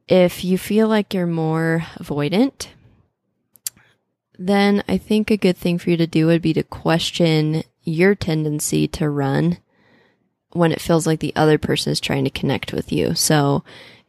If 0.08 0.44
you 0.44 0.58
feel 0.58 0.88
like 0.88 1.14
you're 1.14 1.28
more 1.28 1.86
avoidant, 2.00 2.68
then 4.38 4.84
I 4.88 4.98
think 4.98 5.30
a 5.30 5.38
good 5.38 5.58
thing 5.58 5.78
for 5.78 5.90
you 5.92 5.98
to 5.98 6.08
do 6.08 6.26
would 6.28 6.42
be 6.42 6.54
to 6.54 6.64
question 6.64 7.64
your 7.84 8.16
tendency 8.16 8.88
to 8.88 9.10
run 9.10 9.58
when 10.52 10.72
it 10.72 10.82
feels 10.82 11.06
like 11.06 11.20
the 11.20 11.36
other 11.36 11.58
person 11.58 11.92
is 11.92 12.00
trying 12.00 12.24
to 12.24 12.30
connect 12.30 12.74
with 12.74 12.92
you. 12.92 13.14
So 13.16 13.64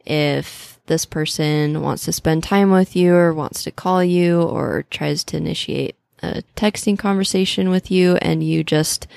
if 0.05 0.79
this 0.87 1.05
person 1.05 1.81
wants 1.81 2.05
to 2.05 2.11
spend 2.13 2.43
time 2.43 2.71
with 2.71 2.95
you 2.95 3.13
or 3.13 3.33
wants 3.33 3.63
to 3.63 3.71
call 3.71 4.03
you 4.03 4.41
or 4.41 4.83
tries 4.89 5.23
to 5.25 5.37
initiate 5.37 5.95
a 6.23 6.43
texting 6.55 6.97
conversation 6.97 7.69
with 7.69 7.89
you 7.91 8.15
and 8.17 8.43
you 8.43 8.63
just 8.63 9.07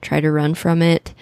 try 0.00 0.20
to 0.20 0.30
run 0.30 0.54
from 0.54 0.80
it, 0.82 1.12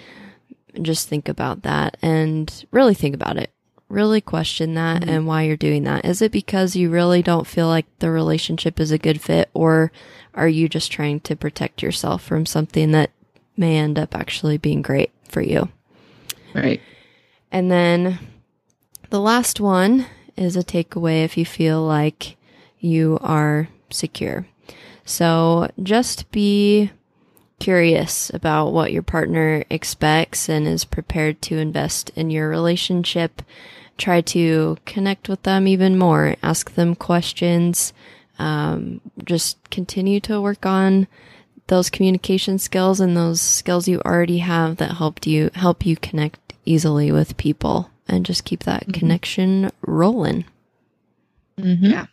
just 0.81 1.07
think 1.09 1.27
about 1.27 1.63
that 1.63 1.97
and 2.01 2.65
really 2.71 2.93
think 2.93 3.15
about 3.15 3.37
it. 3.37 3.51
Really 3.89 4.21
question 4.21 4.75
that 4.75 5.03
Mhm. 5.03 5.07
and 5.09 5.27
why 5.27 5.43
you're 5.43 5.55
doing 5.55 5.83
that. 5.85 6.05
Is 6.05 6.21
it 6.21 6.31
because 6.31 6.75
you 6.75 6.89
really 6.89 7.23
don't 7.23 7.47
feel 7.47 7.67
like 7.67 7.85
the 7.99 8.11
relationship 8.11 8.79
is 8.79 8.91
a 8.91 8.97
good 8.97 9.19
fit 9.21 9.49
or 9.53 9.91
are 10.35 10.47
you 10.47 10.69
just 10.69 10.91
trying 10.91 11.19
to 11.21 11.35
protect 11.35 11.81
yourself 11.81 12.21
from 12.21 12.45
something 12.45 12.91
that 12.91 13.09
may 13.55 13.77
end 13.77 13.97
up 13.97 14.13
actually 14.13 14.57
being 14.57 14.83
great 14.83 15.09
for 15.29 15.41
you? 15.41 15.69
Right. 16.53 16.81
And 17.51 17.71
then 17.71 18.19
the 19.09 19.19
last 19.19 19.59
one 19.59 20.05
is 20.35 20.55
a 20.55 20.63
takeaway 20.63 21.23
if 21.23 21.37
you 21.37 21.45
feel 21.45 21.81
like 21.81 22.35
you 22.79 23.17
are 23.21 23.69
secure. 23.89 24.45
So 25.05 25.69
just 25.81 26.29
be 26.31 26.91
curious 27.59 28.29
about 28.33 28.71
what 28.71 28.91
your 28.91 29.03
partner 29.03 29.63
expects 29.69 30.47
and 30.49 30.67
is 30.67 30.85
prepared 30.85 31.41
to 31.43 31.57
invest 31.57 32.11
in 32.15 32.29
your 32.29 32.49
relationship, 32.49 33.41
try 33.97 34.21
to 34.21 34.77
connect 34.85 35.27
with 35.27 35.43
them 35.43 35.67
even 35.67 35.97
more, 35.97 36.35
ask 36.43 36.73
them 36.75 36.93
questions, 36.93 37.93
um, 38.37 39.01
just 39.23 39.57
continue 39.71 40.19
to 40.19 40.39
work 40.39 40.65
on 40.65 41.07
those 41.67 41.89
communication 41.89 42.57
skills 42.59 42.99
and 42.99 43.15
those 43.15 43.41
skills 43.41 43.87
you 43.87 44.01
already 44.05 44.39
have 44.39 44.77
that 44.77 44.97
helped 44.97 45.27
you 45.27 45.49
help 45.53 45.85
you 45.85 45.95
connect 45.97 46.53
easily 46.65 47.11
with 47.11 47.37
people 47.37 47.89
and 48.07 48.25
just 48.25 48.45
keep 48.45 48.63
that 48.63 48.87
Mhm. 48.87 48.93
connection 48.93 49.71
rolling. 49.81 50.45
Mhm. 51.59 51.91
Yeah. 51.91 52.05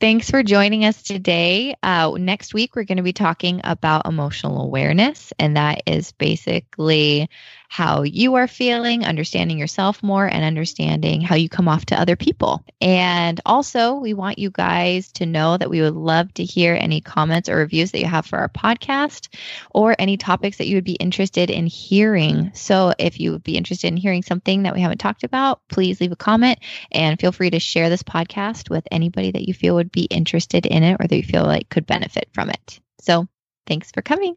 Thanks 0.00 0.28
for 0.28 0.42
joining 0.42 0.84
us 0.84 1.00
today. 1.00 1.76
Uh, 1.80 2.12
next 2.18 2.54
week, 2.54 2.74
we're 2.74 2.82
going 2.82 2.96
to 2.96 3.04
be 3.04 3.12
talking 3.12 3.60
about 3.62 4.04
emotional 4.04 4.60
awareness, 4.60 5.32
and 5.38 5.56
that 5.56 5.82
is 5.86 6.10
basically 6.10 7.28
how 7.72 8.02
you 8.02 8.34
are 8.34 8.46
feeling, 8.46 9.02
understanding 9.02 9.58
yourself 9.58 10.02
more, 10.02 10.26
and 10.26 10.44
understanding 10.44 11.22
how 11.22 11.34
you 11.34 11.48
come 11.48 11.68
off 11.68 11.86
to 11.86 11.98
other 11.98 12.16
people. 12.16 12.62
And 12.82 13.40
also, 13.46 13.94
we 13.94 14.12
want 14.12 14.38
you 14.38 14.50
guys 14.50 15.10
to 15.12 15.24
know 15.24 15.56
that 15.56 15.70
we 15.70 15.80
would 15.80 15.94
love 15.94 16.34
to 16.34 16.44
hear 16.44 16.76
any 16.78 17.00
comments 17.00 17.48
or 17.48 17.56
reviews 17.56 17.90
that 17.92 18.00
you 18.00 18.06
have 18.06 18.26
for 18.26 18.38
our 18.38 18.50
podcast 18.50 19.34
or 19.70 19.96
any 19.98 20.18
topics 20.18 20.58
that 20.58 20.66
you 20.66 20.76
would 20.76 20.84
be 20.84 20.96
interested 20.96 21.48
in 21.48 21.66
hearing. 21.66 22.50
So, 22.52 22.92
if 22.98 23.18
you 23.18 23.32
would 23.32 23.42
be 23.42 23.56
interested 23.56 23.86
in 23.86 23.96
hearing 23.96 24.22
something 24.22 24.64
that 24.64 24.74
we 24.74 24.82
haven't 24.82 24.98
talked 24.98 25.24
about, 25.24 25.62
please 25.70 25.98
leave 25.98 26.12
a 26.12 26.16
comment 26.16 26.58
and 26.90 27.18
feel 27.18 27.32
free 27.32 27.48
to 27.48 27.58
share 27.58 27.88
this 27.88 28.02
podcast 28.02 28.68
with 28.68 28.86
anybody 28.90 29.30
that 29.30 29.48
you 29.48 29.54
feel 29.54 29.76
would 29.76 29.90
be 29.90 30.04
interested 30.04 30.66
in 30.66 30.82
it 30.82 30.98
or 31.00 31.06
that 31.06 31.16
you 31.16 31.22
feel 31.22 31.44
like 31.44 31.70
could 31.70 31.86
benefit 31.86 32.28
from 32.34 32.50
it. 32.50 32.80
So 33.00 33.26
thanks 33.66 33.90
for 33.90 34.02
coming. 34.02 34.36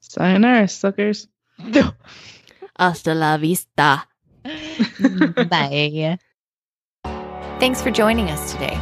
Sayonara, 0.00 0.68
suckers. 0.68 1.26
Hasta 2.78 3.14
la 3.14 3.36
vista. 3.36 4.06
Bye. 5.48 6.18
Thanks 7.58 7.80
for 7.80 7.90
joining 7.90 8.30
us 8.30 8.52
today. 8.52 8.78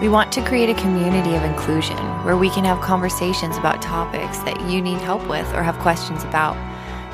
We 0.00 0.08
want 0.08 0.30
to 0.32 0.42
create 0.42 0.68
a 0.68 0.74
community 0.74 1.36
of 1.36 1.44
inclusion 1.44 1.96
where 2.24 2.36
we 2.36 2.50
can 2.50 2.64
have 2.64 2.80
conversations 2.80 3.56
about 3.56 3.80
topics 3.80 4.38
that 4.40 4.60
you 4.68 4.82
need 4.82 4.98
help 4.98 5.26
with 5.28 5.46
or 5.54 5.62
have 5.62 5.78
questions 5.78 6.22
about. 6.24 6.56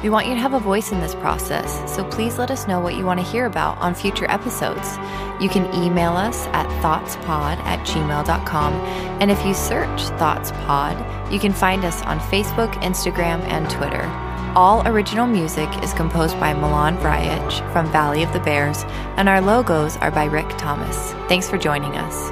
We 0.03 0.11
want 0.11 0.27
you 0.27 0.35
to 0.35 0.41
have 0.41 0.55
a 0.55 0.59
voice 0.59 0.91
in 0.91 1.01
this 1.01 1.15
process, 1.15 1.81
so 1.95 2.03
please 2.05 2.39
let 2.39 2.51
us 2.51 2.67
know 2.67 2.81
what 2.81 2.97
you 2.97 3.05
want 3.07 3.21
to 3.21 3.27
hear 3.27 3.47
about 3.47 3.79
on 3.79 3.95
future 3.95 4.29
episodes. 4.29 4.97
You 5.41 5.49
can 5.49 5.73
email 5.81 6.13
us 6.15 6.47
at 6.49 6.67
thoughtspod 6.83 7.59
at 7.59 7.87
gmail.com, 7.87 8.73
and 9.21 9.31
if 9.31 9.47
you 9.47 9.55
search 9.55 10.01
ThoughtsPod, 10.19 11.31
you 11.33 11.39
can 11.39 11.53
find 11.53 11.85
us 11.85 12.03
on 12.03 12.19
Facebook, 12.19 12.73
Instagram, 12.83 13.43
and 13.43 13.71
Twitter. 13.71 14.11
All 14.55 14.87
original 14.87 15.27
music 15.27 15.69
is 15.83 15.95
composed 15.95 16.39
by 16.39 16.53
Milan 16.53 16.99
Vrajec 16.99 17.73
from 17.73 17.91
Valley 17.91 18.23
of 18.23 18.33
the 18.35 18.41
Bears, 18.41 18.85
and 19.17 19.27
our 19.29 19.41
logos 19.41 19.97
are 19.97 20.11
by 20.11 20.25
Rick 20.25 20.49
Thomas. 20.59 21.13
Thanks 21.27 21.49
for 21.49 21.57
joining 21.57 21.97
us. 21.97 22.31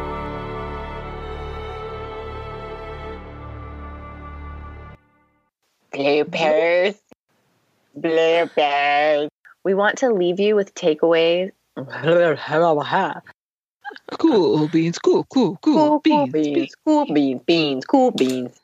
Bloopers. 5.92 6.98
Bloopers. 7.98 9.28
We 9.64 9.74
want 9.74 9.98
to 9.98 10.12
leave 10.12 10.40
you 10.40 10.54
with 10.56 10.74
takeaways. 10.74 11.50
Cool 14.18 14.68
beans, 14.68 14.98
cool, 14.98 15.24
cool, 15.24 15.58
cool, 15.62 15.74
Cool, 15.74 16.00
cool 16.00 16.26
beans. 16.26 16.32
beans, 16.32 16.74
cool 16.84 17.06
beans, 17.12 17.42
beans, 17.44 17.84
cool 17.86 18.10
beans. 18.12 18.60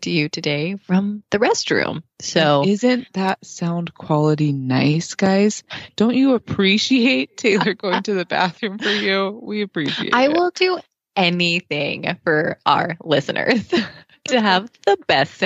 To 0.00 0.10
you 0.10 0.28
today 0.30 0.76
from 0.76 1.22
the 1.30 1.38
restroom. 1.38 2.02
So 2.22 2.62
Isn't 2.64 3.08
that 3.14 3.44
sound 3.44 3.94
quality 3.94 4.52
nice, 4.52 5.14
guys? 5.14 5.64
Don't 5.96 6.14
you 6.14 6.34
appreciate 6.34 7.36
Taylor 7.36 7.74
going 7.74 8.04
to 8.04 8.14
the 8.14 8.24
bathroom 8.24 8.78
for 8.78 8.90
you? 8.90 9.40
We 9.42 9.62
appreciate 9.62 10.14
I 10.14 10.24
it. 10.26 10.32
will 10.32 10.50
do 10.50 10.78
anything 11.16 12.16
for 12.22 12.58
our 12.64 12.96
listeners 13.02 13.68
to 14.28 14.40
have 14.40 14.70
the 14.86 14.96
best 15.08 15.42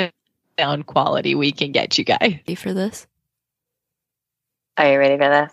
sound 0.58 0.86
quality 0.86 1.34
we 1.34 1.50
can 1.50 1.72
get 1.72 1.96
you 1.96 2.04
guys. 2.04 2.20
Ready 2.20 2.54
for 2.54 2.74
this? 2.74 3.06
Are 4.76 4.92
you 4.92 4.98
ready 4.98 5.16
for 5.16 5.28
this? 5.30 5.52